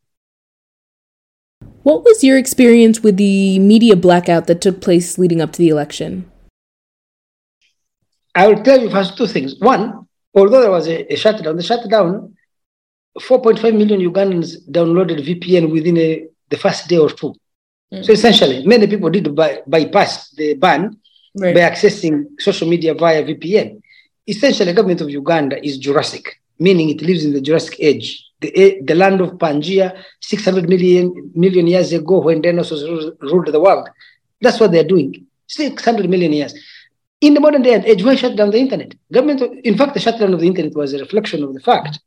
What 1.84 2.04
was 2.04 2.24
your 2.24 2.38
experience 2.38 3.02
with 3.02 3.18
the 3.18 3.60
media 3.60 3.96
blackout 3.96 4.48
that 4.48 4.62
took 4.62 4.82
place 4.82 5.18
leading 5.18 5.40
up 5.40 5.54
to 5.54 5.60
the 5.60 5.70
election? 5.70 6.30
I 8.34 8.48
will 8.48 8.62
tell 8.64 8.82
you 8.82 8.90
first 8.90 9.16
two 9.18 9.28
things. 9.28 9.60
One, 9.60 10.08
although 10.34 10.62
there 10.62 10.72
was 10.72 10.88
a, 10.88 11.14
a 11.14 11.16
shutdown, 11.16 11.56
the 11.56 11.64
shutdown, 11.64 12.36
4.5 13.20 13.78
million 13.78 14.02
Ugandans 14.02 14.68
downloaded 14.70 15.25
VPN 15.25 15.72
within 15.72 15.98
a, 15.98 16.28
the 16.50 16.58
first 16.58 16.90
day 16.90 16.98
or 16.98 17.10
two. 17.10 17.34
Mm. 17.94 18.04
So 18.04 18.12
essentially, 18.12 18.66
many 18.66 18.88
people 18.88 19.10
did 19.10 19.34
by, 19.34 19.62
bypass 19.66 20.32
the 20.32 20.56
ban 20.56 20.98
right. 21.36 21.54
by 21.56 21.62
accessing 21.62 22.25
social 22.39 22.68
media 22.68 22.94
via 22.94 23.24
VPN. 23.24 23.82
Essentially, 24.27 24.72
the 24.72 24.75
government 24.75 25.01
of 25.01 25.10
Uganda 25.10 25.63
is 25.65 25.77
Jurassic, 25.77 26.39
meaning 26.60 26.89
it 26.89 27.01
lives 27.01 27.25
in 27.25 27.34
the 27.34 27.42
Jurassic 27.42 27.75
age 27.80 28.25
the, 28.42 28.58
eh, 28.58 28.80
the 28.84 28.96
land 28.96 29.22
of 29.22 29.34
Pangaea 29.34 30.04
600 30.20 30.68
million, 30.70 31.32
million 31.36 31.68
years 31.68 31.92
ago 31.94 32.20
when 32.20 32.42
dinosaurs 32.42 32.84
ruled 33.22 33.48
the 33.48 33.60
world. 33.60 33.89
That's 34.42 34.60
what 34.60 34.72
they're 34.72 34.84
doing. 34.84 35.25
600 35.48 36.10
million 36.10 36.34
years. 36.34 36.54
In 37.22 37.34
the 37.34 37.39
modern 37.39 37.62
day 37.62 37.74
and 37.74 37.86
age, 37.86 38.04
why 38.04 38.15
shut 38.15 38.36
down 38.36 38.51
the 38.51 38.60
internet? 38.60 38.94
Government, 39.12 39.42
in 39.63 39.77
fact, 39.77 39.94
the 39.94 40.00
shutdown 40.00 40.34
of 40.34 40.42
the 40.42 40.48
internet 40.48 40.75
was 40.75 40.94
a 40.94 41.00
reflection 41.00 41.44
of 41.44 41.54
the 41.54 41.60
fact 41.60 42.00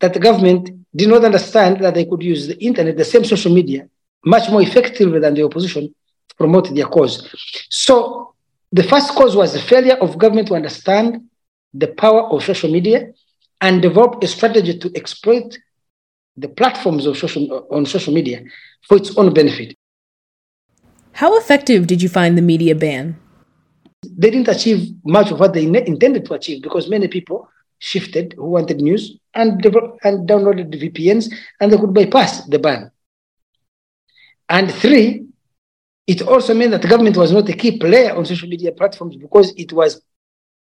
that 0.00 0.14
the 0.14 0.18
government 0.18 0.70
did 0.96 1.08
not 1.08 1.24
understand 1.24 1.80
that 1.80 1.94
they 1.94 2.04
could 2.04 2.22
use 2.22 2.48
the 2.48 2.58
internet, 2.64 2.96
the 2.96 3.04
same 3.04 3.24
social 3.24 3.52
media, 3.52 3.88
much 4.24 4.50
more 4.50 4.62
effectively 4.62 5.18
than 5.20 5.34
the 5.34 5.44
opposition 5.44 5.94
to 6.28 6.34
promote 6.36 6.74
their 6.74 6.86
cause. 6.86 7.28
So 7.68 8.33
the 8.74 8.82
first 8.82 9.14
cause 9.14 9.36
was 9.36 9.52
the 9.52 9.60
failure 9.60 9.94
of 10.04 10.18
government 10.18 10.48
to 10.48 10.54
understand 10.54 11.30
the 11.72 11.86
power 11.86 12.22
of 12.32 12.42
social 12.42 12.68
media 12.68 13.12
and 13.60 13.80
develop 13.80 14.20
a 14.20 14.26
strategy 14.26 14.76
to 14.76 14.90
exploit 14.96 15.56
the 16.36 16.48
platforms 16.48 17.06
of 17.06 17.16
social, 17.16 17.68
on 17.70 17.86
social 17.86 18.12
media 18.12 18.42
for 18.88 18.96
its 18.96 19.16
own 19.16 19.32
benefit. 19.32 19.76
How 21.12 21.38
effective 21.38 21.86
did 21.86 22.02
you 22.02 22.08
find 22.08 22.36
the 22.36 22.42
media 22.42 22.74
ban? 22.74 23.16
They 24.02 24.30
didn't 24.30 24.48
achieve 24.48 24.92
much 25.04 25.30
of 25.30 25.38
what 25.38 25.54
they 25.54 25.64
intended 25.64 26.24
to 26.26 26.34
achieve 26.34 26.60
because 26.60 26.90
many 26.90 27.06
people 27.06 27.48
shifted 27.78 28.34
who 28.36 28.46
wanted 28.46 28.80
news 28.80 29.16
and, 29.34 29.62
developed, 29.62 30.04
and 30.04 30.28
downloaded 30.28 30.72
the 30.72 30.90
VPNs 30.90 31.32
and 31.60 31.72
they 31.72 31.78
could 31.78 31.94
bypass 31.94 32.44
the 32.46 32.58
ban. 32.58 32.90
And 34.48 34.74
three, 34.74 35.26
it 36.06 36.22
also 36.22 36.54
meant 36.54 36.72
that 36.72 36.82
the 36.82 36.88
government 36.88 37.16
was 37.16 37.32
not 37.32 37.48
a 37.48 37.52
key 37.52 37.78
player 37.78 38.14
on 38.14 38.26
social 38.26 38.48
media 38.48 38.72
platforms 38.72 39.16
because 39.16 39.52
it 39.56 39.72
was 39.72 40.02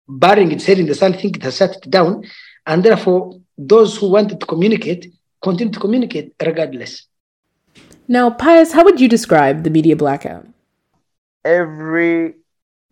barring 0.08 0.52
its 0.52 0.66
head 0.66 0.78
in 0.78 0.86
the 0.86 0.94
sun, 0.94 1.12
thinking 1.12 1.36
it 1.36 1.42
has 1.42 1.56
shut 1.56 1.76
it 1.76 1.90
down, 1.90 2.24
and 2.66 2.82
therefore, 2.84 3.40
those 3.56 3.96
who 3.96 4.10
wanted 4.10 4.40
to 4.40 4.46
communicate 4.46 5.12
continue 5.42 5.72
to 5.72 5.80
communicate 5.80 6.34
regardless. 6.40 7.06
Now, 8.08 8.30
Pius, 8.30 8.72
how 8.72 8.84
would 8.84 9.00
you 9.00 9.08
describe 9.08 9.64
the 9.64 9.70
media 9.70 9.96
blackout? 9.96 10.46
Every, 11.44 12.34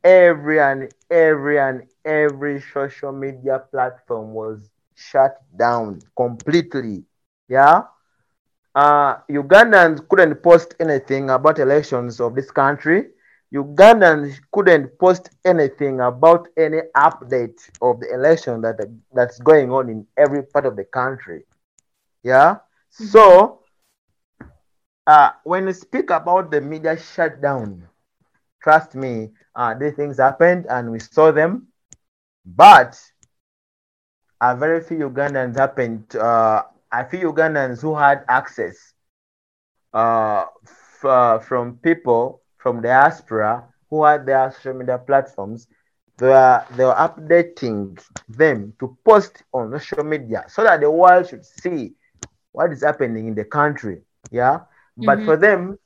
every, 0.02 0.61
and 0.61 0.92
every, 1.11 1.59
and 1.59 1.82
every 2.04 2.62
social 2.73 3.12
media 3.12 3.62
platform 3.70 4.32
was 4.32 4.70
shut 4.94 5.37
down 5.56 6.00
completely. 6.16 7.04
Yeah. 7.49 7.82
Uh, 8.74 9.16
Ugandans 9.30 10.08
couldn't 10.08 10.42
post 10.42 10.74
anything 10.78 11.30
about 11.30 11.58
elections 11.58 12.20
of 12.20 12.34
this 12.34 12.50
country. 12.50 13.08
Ugandans 13.52 14.38
couldn't 14.52 14.96
post 14.98 15.30
anything 15.44 16.00
about 16.00 16.46
any 16.56 16.82
update 16.96 17.68
of 17.82 17.98
the 17.98 18.14
election 18.14 18.60
that 18.60 18.78
that's 19.12 19.40
going 19.40 19.72
on 19.72 19.88
in 19.88 20.06
every 20.16 20.44
part 20.44 20.66
of 20.66 20.76
the 20.76 20.84
country. 20.84 21.42
Yeah. 22.22 22.54
Mm-hmm. 22.54 23.06
So 23.06 23.60
uh, 25.06 25.30
when 25.42 25.66
you 25.66 25.72
speak 25.72 26.10
about 26.10 26.52
the 26.52 26.60
media 26.60 26.96
shutdown, 26.96 27.88
trust 28.62 28.94
me, 28.94 29.30
uh, 29.56 29.74
these 29.74 29.94
things 29.94 30.18
happened 30.18 30.66
and 30.70 30.92
we 30.92 31.00
saw 31.00 31.32
them, 31.32 31.66
but 32.46 33.00
a 34.40 34.56
very 34.56 34.80
few 34.80 35.10
Ugandans 35.10 35.56
happened. 35.56 36.14
Uh, 36.14 36.62
a 36.92 37.09
few 37.09 37.32
Ugandans 37.32 37.80
who 37.80 37.94
had 37.94 38.25
access 38.28 38.94
uh, 39.92 40.47
f- 40.66 41.04
uh, 41.04 41.38
from 41.38 41.76
people 41.78 42.42
from 42.59 42.76
the 42.76 42.88
diaspora 42.88 43.64
who 43.88 44.04
had 44.04 44.26
their 44.26 44.50
social 44.52 44.75
media 44.75 44.99
platforms. 44.99 45.66
They 46.18 46.26
were, 46.26 46.64
they 46.76 46.85
were 46.85 46.94
updating 46.94 47.99
them 48.28 48.75
to 48.78 48.97
post 49.04 49.42
on 49.52 49.73
social 49.73 50.04
media 50.04 50.44
so 50.49 50.62
that 50.62 50.80
the 50.80 50.90
world 50.90 51.28
should 51.28 51.44
see 51.44 51.94
what 52.52 52.73
is 52.73 52.82
happening 52.82 53.28
in 53.28 53.35
the 53.35 53.44
country. 53.44 54.02
Yeah. 54.30 54.61
But 54.97 55.18
mm-hmm. 55.18 55.26
for 55.26 55.37
them, 55.37 55.78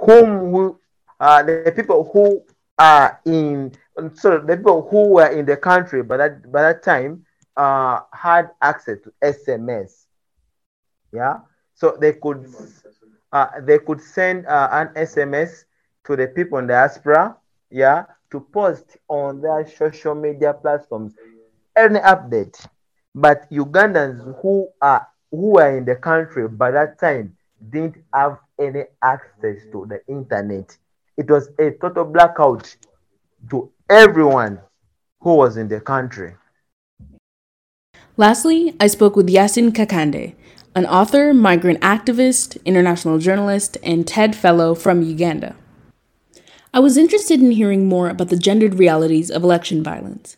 whom 0.00 0.50
who, 0.50 0.80
uh, 1.20 1.42
the 1.44 1.72
people 1.74 2.10
who 2.12 2.42
are 2.78 3.20
in, 3.24 3.72
so 4.14 4.40
the 4.40 4.56
people 4.56 4.88
who 4.90 5.10
were 5.10 5.28
in 5.28 5.46
the 5.46 5.56
country 5.56 6.02
by 6.02 6.16
that 6.16 6.50
by 6.50 6.62
that 6.62 6.82
time 6.82 7.24
uh, 7.56 8.00
had 8.12 8.50
access 8.60 8.98
to 9.04 9.12
SMS. 9.22 10.06
Yeah, 11.12 11.38
so 11.74 11.96
they 12.00 12.14
could 12.14 12.46
uh, 13.32 13.48
they 13.60 13.78
could 13.78 14.00
send 14.00 14.46
uh, 14.46 14.68
an 14.72 14.88
SMS 14.96 15.64
to 16.04 16.16
the 16.16 16.26
people 16.28 16.58
in 16.58 16.66
the 16.66 16.72
diaspora. 16.72 17.36
Yeah, 17.70 18.04
to 18.30 18.40
post 18.52 18.96
on 19.08 19.40
their 19.40 19.66
social 19.68 20.14
media 20.14 20.52
platforms 20.54 21.14
any 21.76 22.00
update. 22.00 22.56
But 23.14 23.50
Ugandans 23.50 24.40
who 24.40 24.68
are 24.80 25.06
who 25.30 25.58
are 25.58 25.76
in 25.76 25.84
the 25.84 25.96
country 25.96 26.48
by 26.48 26.70
that 26.70 26.98
time 26.98 27.36
didn't 27.70 27.96
have 28.14 28.38
any 28.58 28.84
access 29.02 29.56
to 29.72 29.86
the 29.88 30.00
internet. 30.08 30.76
It 31.16 31.30
was 31.30 31.50
a 31.58 31.70
total 31.72 32.04
blackout 32.04 32.74
to 33.50 33.70
everyone 33.88 34.60
who 35.20 35.34
was 35.34 35.56
in 35.56 35.68
the 35.68 35.80
country. 35.80 36.34
Lastly, 38.16 38.74
I 38.80 38.86
spoke 38.88 39.16
with 39.16 39.28
Yasin 39.28 39.70
Kakande, 39.72 40.34
an 40.74 40.86
author, 40.86 41.34
migrant 41.34 41.80
activist, 41.80 42.62
international 42.64 43.18
journalist, 43.18 43.76
and 43.82 44.06
TED 44.06 44.34
Fellow 44.34 44.74
from 44.74 45.02
Uganda. 45.02 45.54
I 46.72 46.80
was 46.80 46.96
interested 46.96 47.40
in 47.40 47.50
hearing 47.50 47.86
more 47.86 48.08
about 48.08 48.30
the 48.30 48.38
gendered 48.38 48.76
realities 48.76 49.30
of 49.30 49.42
election 49.42 49.82
violence. 49.82 50.36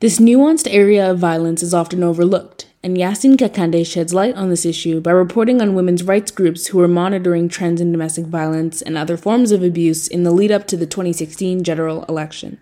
This 0.00 0.18
nuanced 0.18 0.66
area 0.68 1.08
of 1.08 1.20
violence 1.20 1.62
is 1.62 1.72
often 1.72 2.02
overlooked, 2.02 2.68
and 2.82 2.96
Yasin 2.96 3.36
Kakande 3.36 3.86
sheds 3.86 4.12
light 4.12 4.34
on 4.34 4.48
this 4.48 4.66
issue 4.66 5.00
by 5.00 5.12
reporting 5.12 5.62
on 5.62 5.76
women's 5.76 6.02
rights 6.02 6.32
groups 6.32 6.66
who 6.66 6.80
are 6.80 6.88
monitoring 6.88 7.48
trends 7.48 7.80
in 7.80 7.92
domestic 7.92 8.26
violence 8.26 8.82
and 8.82 8.98
other 8.98 9.16
forms 9.16 9.52
of 9.52 9.62
abuse 9.62 10.08
in 10.08 10.24
the 10.24 10.32
lead 10.32 10.50
up 10.50 10.66
to 10.66 10.76
the 10.76 10.86
2016 10.86 11.62
general 11.62 12.04
election. 12.08 12.58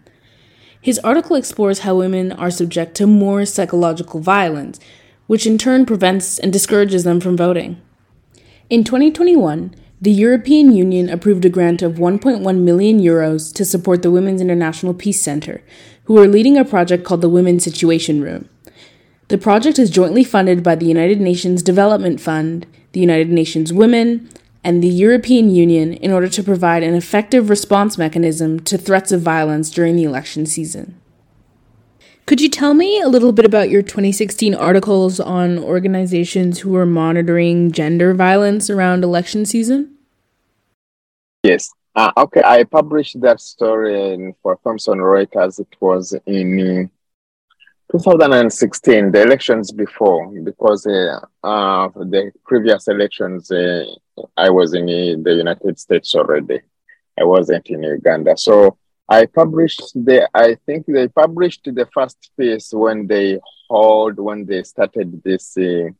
His 0.78 0.98
article 0.98 1.36
explores 1.36 1.78
how 1.80 1.96
women 1.96 2.30
are 2.32 2.50
subject 2.50 2.94
to 2.96 3.06
more 3.06 3.46
psychological 3.46 4.20
violence, 4.20 4.78
which 5.26 5.46
in 5.46 5.58
turn 5.58 5.86
prevents 5.86 6.38
and 6.38 6.52
discourages 6.52 7.04
them 7.04 7.20
from 7.20 7.36
voting. 7.36 7.80
In 8.70 8.84
2021, 8.84 9.74
the 10.00 10.12
European 10.12 10.72
Union 10.72 11.08
approved 11.08 11.44
a 11.44 11.48
grant 11.48 11.80
of 11.80 11.94
1.1 11.94 12.58
million 12.58 13.00
euros 13.00 13.54
to 13.54 13.64
support 13.64 14.02
the 14.02 14.10
Women's 14.10 14.40
International 14.40 14.92
Peace 14.92 15.22
Center, 15.22 15.62
who 16.04 16.18
are 16.18 16.28
leading 16.28 16.58
a 16.58 16.64
project 16.64 17.04
called 17.04 17.22
the 17.22 17.28
Women's 17.28 17.64
Situation 17.64 18.20
Room. 18.20 18.48
The 19.28 19.38
project 19.38 19.78
is 19.78 19.88
jointly 19.88 20.22
funded 20.22 20.62
by 20.62 20.74
the 20.74 20.86
United 20.86 21.20
Nations 21.20 21.62
Development 21.62 22.20
Fund, 22.20 22.66
the 22.92 23.00
United 23.00 23.30
Nations 23.30 23.72
Women, 23.72 24.28
and 24.62 24.82
the 24.82 24.88
European 24.88 25.50
Union 25.50 25.94
in 25.94 26.10
order 26.10 26.28
to 26.28 26.42
provide 26.42 26.82
an 26.82 26.94
effective 26.94 27.48
response 27.48 27.96
mechanism 27.96 28.60
to 28.60 28.76
threats 28.76 29.12
of 29.12 29.22
violence 29.22 29.70
during 29.70 29.96
the 29.96 30.04
election 30.04 30.44
season. 30.46 31.00
Could 32.26 32.40
you 32.40 32.48
tell 32.48 32.72
me 32.72 33.02
a 33.02 33.08
little 33.08 33.32
bit 33.32 33.44
about 33.44 33.68
your 33.68 33.82
2016 33.82 34.54
articles 34.54 35.20
on 35.20 35.58
organizations 35.58 36.60
who 36.60 36.74
are 36.74 36.86
monitoring 36.86 37.70
gender 37.70 38.14
violence 38.14 38.70
around 38.70 39.04
election 39.04 39.44
season? 39.44 39.98
Yes. 41.42 41.70
Uh, 41.94 42.12
okay, 42.16 42.42
I 42.42 42.64
published 42.64 43.20
that 43.20 43.42
story 43.42 44.34
for 44.42 44.58
Thomson 44.64 45.00
Reuters. 45.00 45.60
It 45.60 45.76
was 45.80 46.16
in 46.24 46.90
2016, 47.92 49.12
the 49.12 49.22
elections 49.22 49.70
before, 49.70 50.32
because 50.42 50.86
uh, 50.86 51.20
uh, 51.44 51.88
the 51.94 52.32
previous 52.46 52.88
elections, 52.88 53.50
uh, 53.50 53.84
I 54.38 54.48
was 54.48 54.72
in 54.72 54.86
the 54.86 55.34
United 55.34 55.78
States 55.78 56.14
already. 56.14 56.60
I 57.20 57.24
wasn't 57.24 57.66
in 57.68 57.82
Uganda. 57.82 58.36
So 58.38 58.78
I 59.08 59.26
published 59.26 59.92
the, 59.94 60.28
I 60.34 60.56
think 60.66 60.86
they 60.86 61.08
published 61.08 61.64
the 61.64 61.86
first 61.92 62.30
piece 62.38 62.72
when 62.72 63.06
they 63.06 63.38
hold, 63.68 64.18
when 64.18 64.46
they 64.46 64.62
started 64.62 65.22
this 65.22 65.56
uh, 65.58 65.90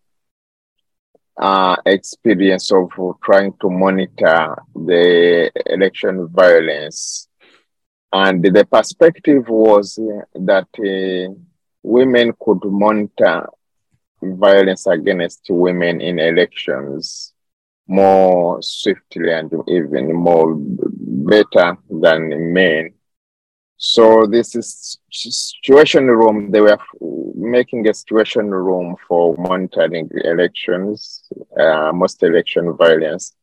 uh, 1.36 1.76
experience 1.84 2.72
of 2.72 2.90
trying 3.22 3.52
to 3.60 3.68
monitor 3.68 4.56
the 4.74 5.50
election 5.66 6.28
violence. 6.28 7.28
And 8.12 8.42
the 8.42 8.64
perspective 8.64 9.48
was 9.48 9.96
that 10.34 10.68
uh, 10.78 11.34
women 11.82 12.32
could 12.40 12.60
monitor 12.64 13.48
violence 14.22 14.86
against 14.86 15.46
women 15.50 16.00
in 16.00 16.18
elections 16.18 17.34
more 17.86 18.62
swiftly 18.62 19.30
and 19.30 19.52
even 19.68 20.14
more 20.14 20.56
better 21.26 21.76
than 21.88 22.52
men. 22.52 22.94
So 23.76 24.26
this 24.26 24.54
is 24.54 24.98
situation 25.10 26.06
room. 26.06 26.50
They 26.50 26.60
were 26.60 26.78
making 27.34 27.88
a 27.88 27.94
situation 27.94 28.50
room 28.50 28.96
for 29.06 29.34
monitoring 29.36 30.08
elections, 30.24 31.28
uh, 31.58 31.92
most 31.92 32.22
election 32.22 32.76
violence. 32.76 33.34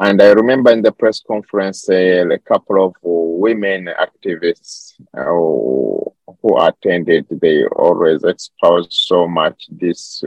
And 0.00 0.20
I 0.20 0.32
remember 0.32 0.72
in 0.72 0.82
the 0.82 0.92
press 0.92 1.20
conference, 1.20 1.88
uh, 1.88 2.28
a 2.28 2.38
couple 2.38 2.84
of 2.84 2.94
women 3.02 3.88
activists 4.06 4.94
uh, 5.16 5.24
who 6.40 6.58
attended, 6.58 7.26
they 7.30 7.64
always 7.64 8.24
espoused 8.24 8.92
so 8.92 9.28
much 9.28 9.66
this 9.70 10.22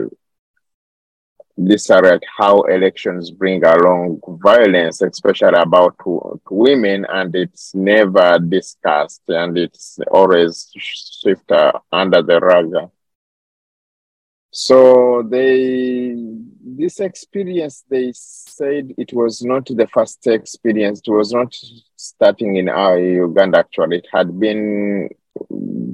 this 1.58 1.90
at 1.90 2.22
how 2.38 2.62
elections 2.62 3.30
bring 3.30 3.64
along 3.64 4.20
violence, 4.40 5.02
especially 5.02 5.58
about 5.58 5.96
to, 6.04 6.40
to 6.46 6.54
women, 6.54 7.04
and 7.08 7.34
it's 7.34 7.74
never 7.74 8.38
discussed 8.38 9.22
and 9.28 9.58
it's 9.58 9.98
always 10.10 10.70
swept 10.78 11.50
under 11.92 12.22
the 12.22 12.38
rug. 12.40 12.90
So 14.50 15.22
they 15.28 16.14
this 16.60 17.00
experience 17.00 17.84
they 17.88 18.12
said 18.14 18.92
it 18.96 19.12
was 19.12 19.42
not 19.42 19.66
the 19.66 19.86
first 19.92 20.26
experience. 20.26 21.02
It 21.06 21.10
was 21.10 21.32
not 21.32 21.54
starting 21.96 22.56
in 22.56 22.68
our 22.68 22.98
Uganda 22.98 23.58
actually. 23.58 23.98
It 23.98 24.08
had 24.12 24.38
been 24.38 25.08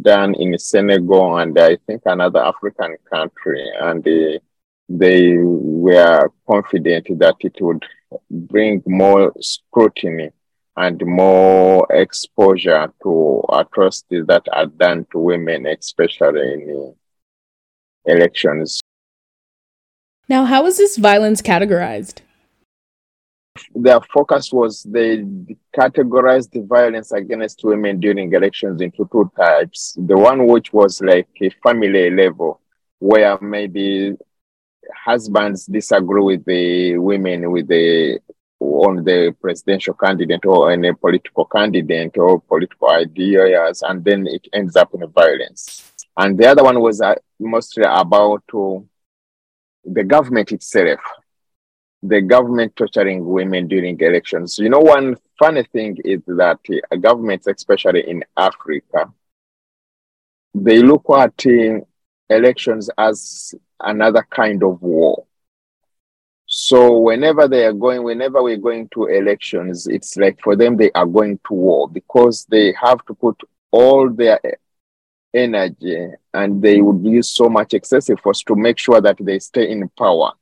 done 0.03 0.35
in 0.35 0.57
Senegal 0.59 1.39
and 1.39 1.59
I 1.59 1.77
think 1.87 2.03
another 2.05 2.41
African 2.41 2.97
country. 3.13 3.65
And 3.81 4.05
they, 4.05 4.41
they 4.89 5.37
were 5.39 6.31
confident 6.49 7.07
that 7.19 7.37
it 7.41 7.57
would 7.61 7.85
bring 8.31 8.83
more 8.87 9.33
scrutiny 9.41 10.31
and 10.77 11.01
more 11.07 11.87
exposure 11.91 12.93
to 13.03 13.43
atrocities 13.53 14.25
that 14.27 14.43
are 14.53 14.67
done 14.67 15.07
to 15.13 15.19
women, 15.19 15.67
especially 15.67 16.53
in 16.53 16.95
elections. 18.07 18.81
Now, 20.29 20.45
how 20.45 20.67
is 20.67 20.79
this 20.79 20.97
violence 20.97 21.43
categorized? 21.43 22.21
Their 23.75 24.01
focus 24.13 24.53
was 24.53 24.83
they 24.83 25.25
categorized 25.77 26.51
the 26.51 26.63
violence 26.63 27.13
against 27.13 27.63
women 27.63 28.01
during 28.01 28.33
elections 28.33 28.81
into 28.81 29.09
two 29.13 29.31
types. 29.37 29.97
The 29.97 30.17
one 30.17 30.47
which 30.47 30.73
was 30.73 31.01
like 31.01 31.29
a 31.41 31.51
family 31.63 32.11
level, 32.11 32.61
where 32.99 33.39
maybe 33.41 34.17
husbands 35.05 35.67
disagree 35.67 36.23
with 36.23 36.45
the 36.45 36.99
women 36.99 37.51
with 37.51 37.69
the 37.69 38.19
on 38.61 39.05
the 39.05 39.35
presidential 39.41 39.95
candidate 39.95 40.45
or 40.47 40.71
any 40.71 40.93
political 40.95 41.45
candidate 41.45 42.17
or 42.17 42.41
political 42.41 42.91
ideas, 42.91 43.83
and 43.87 44.05
then 44.05 44.27
it 44.27 44.47
ends 44.53 44.75
up 44.77 44.95
in 44.95 45.07
violence. 45.09 45.93
And 46.17 46.39
the 46.39 46.47
other 46.47 46.63
one 46.63 46.81
was 46.81 47.01
uh, 47.01 47.15
mostly 47.39 47.85
about 47.85 48.45
uh, 48.55 48.79
the 49.85 50.05
government 50.05 50.53
itself 50.53 51.01
the 52.05 52.21
government 52.21 52.77
torturing 52.77 53.25
women 53.25 53.67
during 53.67 53.99
elections. 53.99 54.59
You 54.59 54.69
know, 54.69 54.81
one 54.81 55.17
funny 55.39 55.65
thing 55.73 55.97
is 56.05 56.21
that 56.27 56.61
uh, 56.71 56.97
governments, 56.97 57.47
especially 57.47 58.09
in 58.09 58.23
Africa, 58.37 59.11
they 60.55 60.81
look 60.81 61.07
at 61.17 61.47
uh, 61.47 61.81
elections 62.29 62.91
as 62.99 63.55
another 63.81 64.27
kind 64.31 64.63
of 64.63 64.81
war. 64.83 65.27
So 66.47 66.99
whenever 66.99 67.49
they 67.49 67.65
are 67.65 67.73
going, 67.73 68.03
whenever 68.03 68.43
we're 68.43 68.59
going 68.59 68.89
to 68.95 69.07
elections, 69.07 69.87
it's 69.87 70.17
like 70.17 70.39
for 70.43 70.57
them 70.57 70.77
they 70.77 70.91
are 70.93 71.07
going 71.07 71.41
to 71.49 71.55
war 71.55 71.89
because 71.89 72.45
they 72.47 72.75
have 72.81 73.05
to 73.07 73.15
put 73.15 73.41
all 73.71 74.11
their 74.11 74.41
energy 75.35 76.09
and 76.33 76.63
they 76.63 76.81
would 76.81 77.05
use 77.05 77.31
so 77.31 77.49
much 77.49 77.75
excessive 77.75 78.21
force 78.21 78.43
to 78.45 78.55
make 78.55 78.79
sure 78.79 79.01
that 79.01 79.17
they 79.21 79.39
stay 79.39 79.71
in 79.71 79.89
power. 79.99 80.33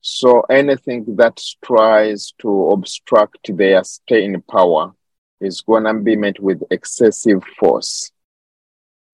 So 0.00 0.40
anything 0.42 1.16
that 1.16 1.40
tries 1.64 2.32
to 2.38 2.70
obstruct 2.70 3.56
their 3.56 3.84
stay 3.84 4.24
in 4.24 4.40
power 4.42 4.94
is 5.40 5.60
going 5.60 5.84
to 5.84 5.94
be 5.94 6.16
met 6.16 6.40
with 6.40 6.62
excessive 6.70 7.42
force. 7.58 8.10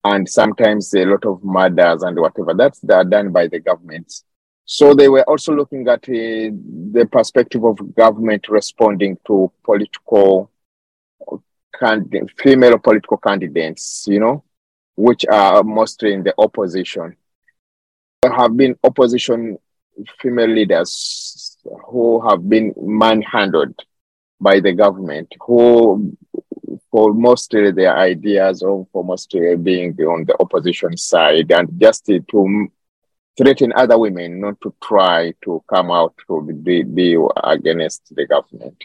And 0.03 0.27
sometimes 0.27 0.93
a 0.95 1.05
lot 1.05 1.25
of 1.25 1.43
murders 1.43 2.01
and 2.01 2.19
whatever. 2.19 2.53
That's 2.55 2.79
done 2.79 3.31
by 3.31 3.47
the 3.47 3.59
government. 3.59 4.11
So 4.65 4.93
they 4.93 5.09
were 5.09 5.23
also 5.23 5.53
looking 5.53 5.87
at 5.87 6.03
uh, 6.09 6.53
the 6.93 7.07
perspective 7.11 7.63
of 7.63 7.95
government 7.95 8.47
responding 8.49 9.17
to 9.27 9.51
political 9.63 10.49
female 12.37 12.77
political 12.77 13.17
candidates, 13.17 14.05
you 14.07 14.19
know, 14.19 14.43
which 14.95 15.25
are 15.25 15.63
mostly 15.63 16.13
in 16.13 16.23
the 16.23 16.33
opposition. 16.37 17.15
There 18.21 18.31
have 18.31 18.55
been 18.55 18.75
opposition 18.83 19.57
female 20.19 20.49
leaders 20.49 21.57
who 21.87 22.21
have 22.27 22.47
been 22.47 22.73
manhandled 22.77 23.79
by 24.39 24.59
the 24.59 24.73
government, 24.73 25.33
who 25.41 26.15
for 26.91 27.13
mostly 27.13 27.71
their 27.71 27.95
ideas 27.97 28.61
or 28.61 28.85
for 28.91 29.03
mostly 29.03 29.55
being 29.55 29.93
on 30.01 30.25
the 30.25 30.35
opposition 30.39 30.95
side 30.97 31.51
and 31.51 31.69
just 31.79 32.05
to 32.05 32.21
threaten 33.37 33.71
other 33.75 33.97
women 33.97 34.41
not 34.41 34.59
to 34.61 34.73
try 34.83 35.33
to 35.43 35.63
come 35.73 35.89
out 35.89 36.13
to 36.27 36.41
be, 36.63 36.83
be 36.83 37.17
against 37.43 38.13
the 38.15 38.27
government 38.27 38.83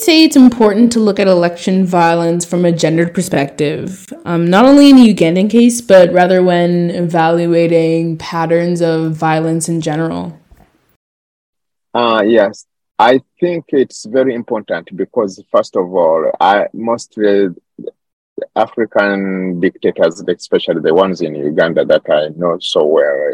say 0.00 0.24
it's 0.24 0.36
important 0.36 0.90
to 0.92 0.98
look 0.98 1.20
at 1.20 1.28
election 1.28 1.84
violence 1.84 2.44
from 2.44 2.64
a 2.64 2.72
gendered 2.72 3.14
perspective, 3.14 4.12
um, 4.24 4.48
not 4.48 4.64
only 4.64 4.90
in 4.90 4.96
the 4.96 5.14
Ugandan 5.14 5.50
case, 5.50 5.80
but 5.80 6.12
rather 6.12 6.42
when 6.42 6.90
evaluating 6.90 8.16
patterns 8.16 8.80
of 8.80 9.12
violence 9.12 9.68
in 9.68 9.80
general? 9.80 10.38
Uh, 11.92 12.22
yes, 12.26 12.66
I 13.00 13.22
think 13.40 13.64
it's 13.68 14.04
very 14.04 14.34
important 14.34 14.94
because, 14.94 15.42
first 15.50 15.74
of 15.74 15.86
all, 15.94 16.30
I 16.38 16.66
most 16.74 17.16
uh, 17.18 17.48
African 18.54 19.58
dictators, 19.58 20.22
especially 20.28 20.82
the 20.82 20.92
ones 20.92 21.22
in 21.22 21.34
Uganda 21.34 21.86
that 21.86 22.02
I 22.10 22.28
know 22.36 22.58
so 22.60 22.84
well, 22.84 23.32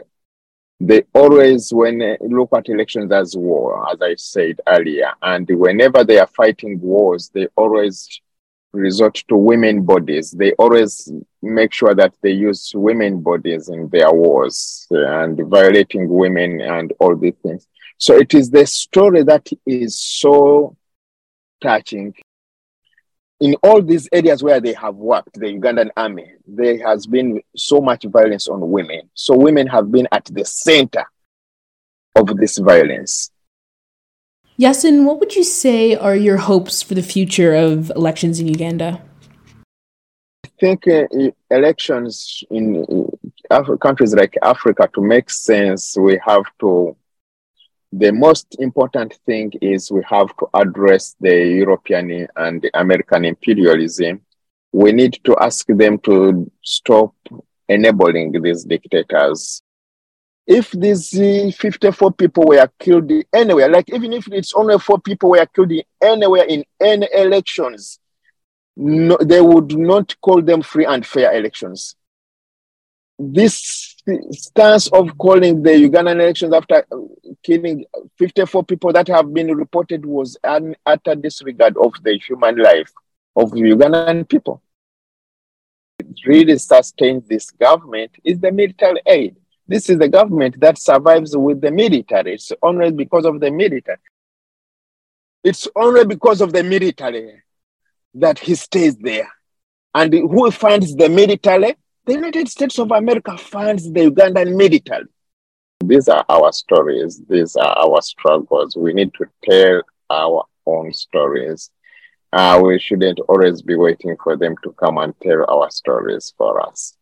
they 0.79 1.03
always 1.13 1.73
when 1.73 2.17
look 2.21 2.51
at 2.55 2.69
elections 2.69 3.11
as 3.11 3.35
war 3.35 3.91
as 3.91 3.99
i 4.03 4.15
said 4.15 4.61
earlier 4.69 5.11
and 5.23 5.49
whenever 5.49 6.05
they 6.05 6.19
are 6.19 6.27
fighting 6.27 6.79
wars 6.81 7.31
they 7.33 7.49
always 7.57 8.21
resort 8.77 9.15
to 9.29 9.37
women 9.37 9.83
bodies. 9.83 10.31
They 10.31 10.53
always 10.53 11.11
make 11.43 11.73
sure 11.73 11.95
that 11.95 12.15
they 12.23 12.33
use 12.33 12.73
women 12.75 13.21
bodies 13.21 13.69
in 13.69 13.89
their 13.89 14.13
wars 14.13 14.87
and 14.91 15.41
violating 15.49 16.09
women 16.09 16.61
and 16.61 16.93
all 17.01 17.17
these 17.17 17.35
things 17.43 17.67
so 17.99 18.17
it 18.17 18.35
is 18.35 18.51
the 18.51 18.67
story 18.67 19.23
that 19.23 19.49
is 19.67 19.99
so 19.99 20.77
touching 21.63 22.15
in 23.41 23.55
all 23.63 23.83
these 23.83 24.09
areas 24.13 24.43
where 24.43 24.61
they 24.61 24.73
have 24.73 24.95
worked, 24.97 25.35
the 25.35 25.47
Ugandan 25.47 25.91
army, 25.97 26.33
there 26.47 26.79
has 26.87 27.07
been 27.07 27.41
so 27.55 27.81
much 27.81 28.05
violence 28.05 28.49
on 28.49 28.71
women. 28.71 29.11
So 29.15 29.37
women 29.37 29.67
have 29.67 29.93
been 29.93 30.09
at 30.11 30.25
the 30.27 30.45
center 30.45 31.05
of 32.15 32.37
this 32.39 32.57
violence. 32.59 33.31
Yasin, 34.59 35.05
what 35.05 35.21
would 35.21 35.37
you 35.37 35.45
say 35.45 35.95
are 35.95 36.17
your 36.17 36.39
hopes 36.39 36.83
for 36.83 36.95
the 36.95 37.03
future 37.03 37.55
of 37.55 37.91
elections 37.91 38.41
in 38.41 38.49
Uganda? 38.49 39.03
I 40.45 40.49
think 40.59 40.89
uh, 40.89 41.05
elections 41.51 42.43
in 42.51 42.87
uh, 43.51 43.77
countries 43.77 44.15
like 44.15 44.35
Africa, 44.43 44.89
to 44.95 45.03
make 45.03 45.29
sense, 45.29 45.95
we 45.99 46.19
have 46.25 46.45
to 46.61 46.97
the 47.99 48.13
most 48.13 48.57
important 48.59 49.15
thing 49.25 49.51
is 49.63 49.91
we 49.91 50.03
have 50.09 50.29
to 50.37 50.47
address 50.53 51.17
the 51.19 51.35
European 51.35 52.29
and 52.37 52.61
the 52.61 52.71
American 52.75 53.25
imperialism. 53.25 54.21
We 54.73 54.93
need 54.93 55.19
to 55.25 55.35
ask 55.41 55.67
them 55.67 55.99
to 56.01 56.51
stop 56.63 57.15
enabling 57.69 58.33
these 58.43 58.65
dictators. 58.65 59.63
If 60.47 60.73
these 60.73 61.19
uh, 61.19 61.51
54 61.57 62.13
people 62.13 62.45
were 62.49 62.71
killed 62.79 63.11
anywhere, 63.33 63.69
like 63.69 63.89
even 63.93 64.13
if 64.13 64.29
it's 64.31 64.53
only 64.55 64.79
four 64.79 65.01
people 65.01 65.31
were 65.31 65.47
killed 65.47 65.73
anywhere 66.03 66.45
in 66.45 66.65
any 66.79 67.09
elections, 67.15 67.99
no, 68.77 69.17
they 69.23 69.41
would 69.41 69.77
not 69.77 70.15
call 70.21 70.43
them 70.43 70.61
free 70.61 70.85
and 70.85 71.05
fair 71.05 71.35
elections. 71.35 71.97
This 73.19 73.97
stance 74.33 74.89
of 74.89 75.17
calling 75.17 75.63
the 75.63 75.71
Ugandan 75.71 76.21
elections 76.21 76.53
after 76.53 76.87
uh, 76.93 76.97
killing 77.43 77.87
54 78.19 78.65
people 78.65 78.93
that 78.93 79.09
have 79.09 79.33
been 79.33 79.55
reported 79.57 80.05
was 80.05 80.37
an 80.45 80.77
utter 80.85 81.15
disregard 81.15 81.77
of 81.79 81.95
the 82.03 82.19
human 82.19 82.57
life 82.59 82.93
of 83.35 83.53
Ugandan 83.53 84.29
people. 84.29 84.63
It 85.99 86.27
really 86.27 86.59
sustains 86.59 87.27
this 87.27 87.51
government 87.51 88.11
is 88.23 88.39
the 88.39 88.53
military 88.53 89.01
aid. 89.07 89.37
This 89.67 89.89
is 89.89 89.99
the 89.99 90.09
government 90.09 90.61
that 90.61 90.79
survives 90.79 91.37
with 91.37 91.61
the 91.61 91.71
military. 91.71 92.35
It's 92.35 92.53
only 92.63 92.93
because 92.93 93.25
of 93.25 93.41
the 93.41 93.51
military. 93.51 93.99
It's 95.43 95.67
only 95.75 96.05
because 96.05 96.41
of 96.41 96.53
the 96.53 96.63
military 96.63 97.43
that 98.15 98.39
he 98.39 98.55
stays 98.55 98.97
there. 98.97 99.29
And 99.95 100.13
who 100.13 100.51
funds 100.51 100.95
the 100.95 101.09
military? 101.09 101.77
The 102.07 102.13
United 102.13 102.49
States 102.49 102.79
of 102.79 102.93
America 102.93 103.37
funds 103.37 103.91
the 103.91 104.09
Ugandan 104.11 104.57
military. 104.57 105.07
These 105.85 106.09
are 106.09 106.25
our 106.29 106.53
stories. 106.53 107.21
These 107.29 107.57
are 107.57 107.77
our 107.77 108.01
struggles. 108.01 108.77
We 108.77 108.93
need 108.93 109.13
to 109.15 109.27
tell 109.43 109.83
our 110.09 110.45
own 110.67 110.93
stories. 110.93 111.69
Uh, 112.33 112.63
we 112.65 112.79
shouldn't 112.79 113.19
always 113.29 113.61
be 113.61 113.75
waiting 113.75 114.17
for 114.23 114.37
them 114.37 114.55
to 114.63 114.71
come 114.75 114.99
and 114.99 115.15
tell 115.21 115.51
our 115.51 115.69
stories 115.69 116.33
for 116.39 116.65
us. 116.65 116.97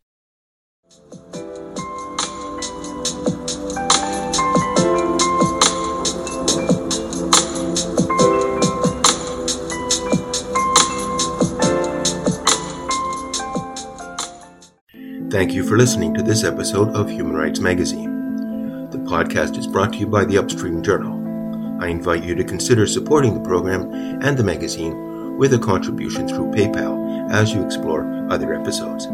Thank 15.35 15.53
you 15.53 15.65
for 15.65 15.77
listening 15.77 16.15
to 16.15 16.23
this 16.23 16.45
episode 16.45 16.91
of 16.91 17.11
Human 17.11 17.35
Rights 17.35 17.59
Magazine. 17.59 18.89
The 18.91 18.99
podcast 18.99 19.59
is 19.59 19.67
brought 19.67 19.95
to 19.95 19.99
you 19.99 20.07
by 20.07 20.25
the 20.25 20.39
Upstream 20.39 20.81
Journal. 20.81 21.83
I 21.83 21.89
invite 21.89 22.23
you 22.23 22.37
to 22.37 22.45
consider 22.45 22.87
supporting 22.87 23.35
the 23.35 23.41
program 23.41 23.93
and 24.23 24.39
the 24.39 24.45
magazine 24.45 25.37
with 25.37 25.53
a 25.53 25.59
contribution 25.59 26.29
through 26.29 26.53
PayPal 26.53 27.29
as 27.33 27.53
you 27.53 27.67
explore 27.67 28.05
other 28.31 28.55
episodes. 28.55 29.09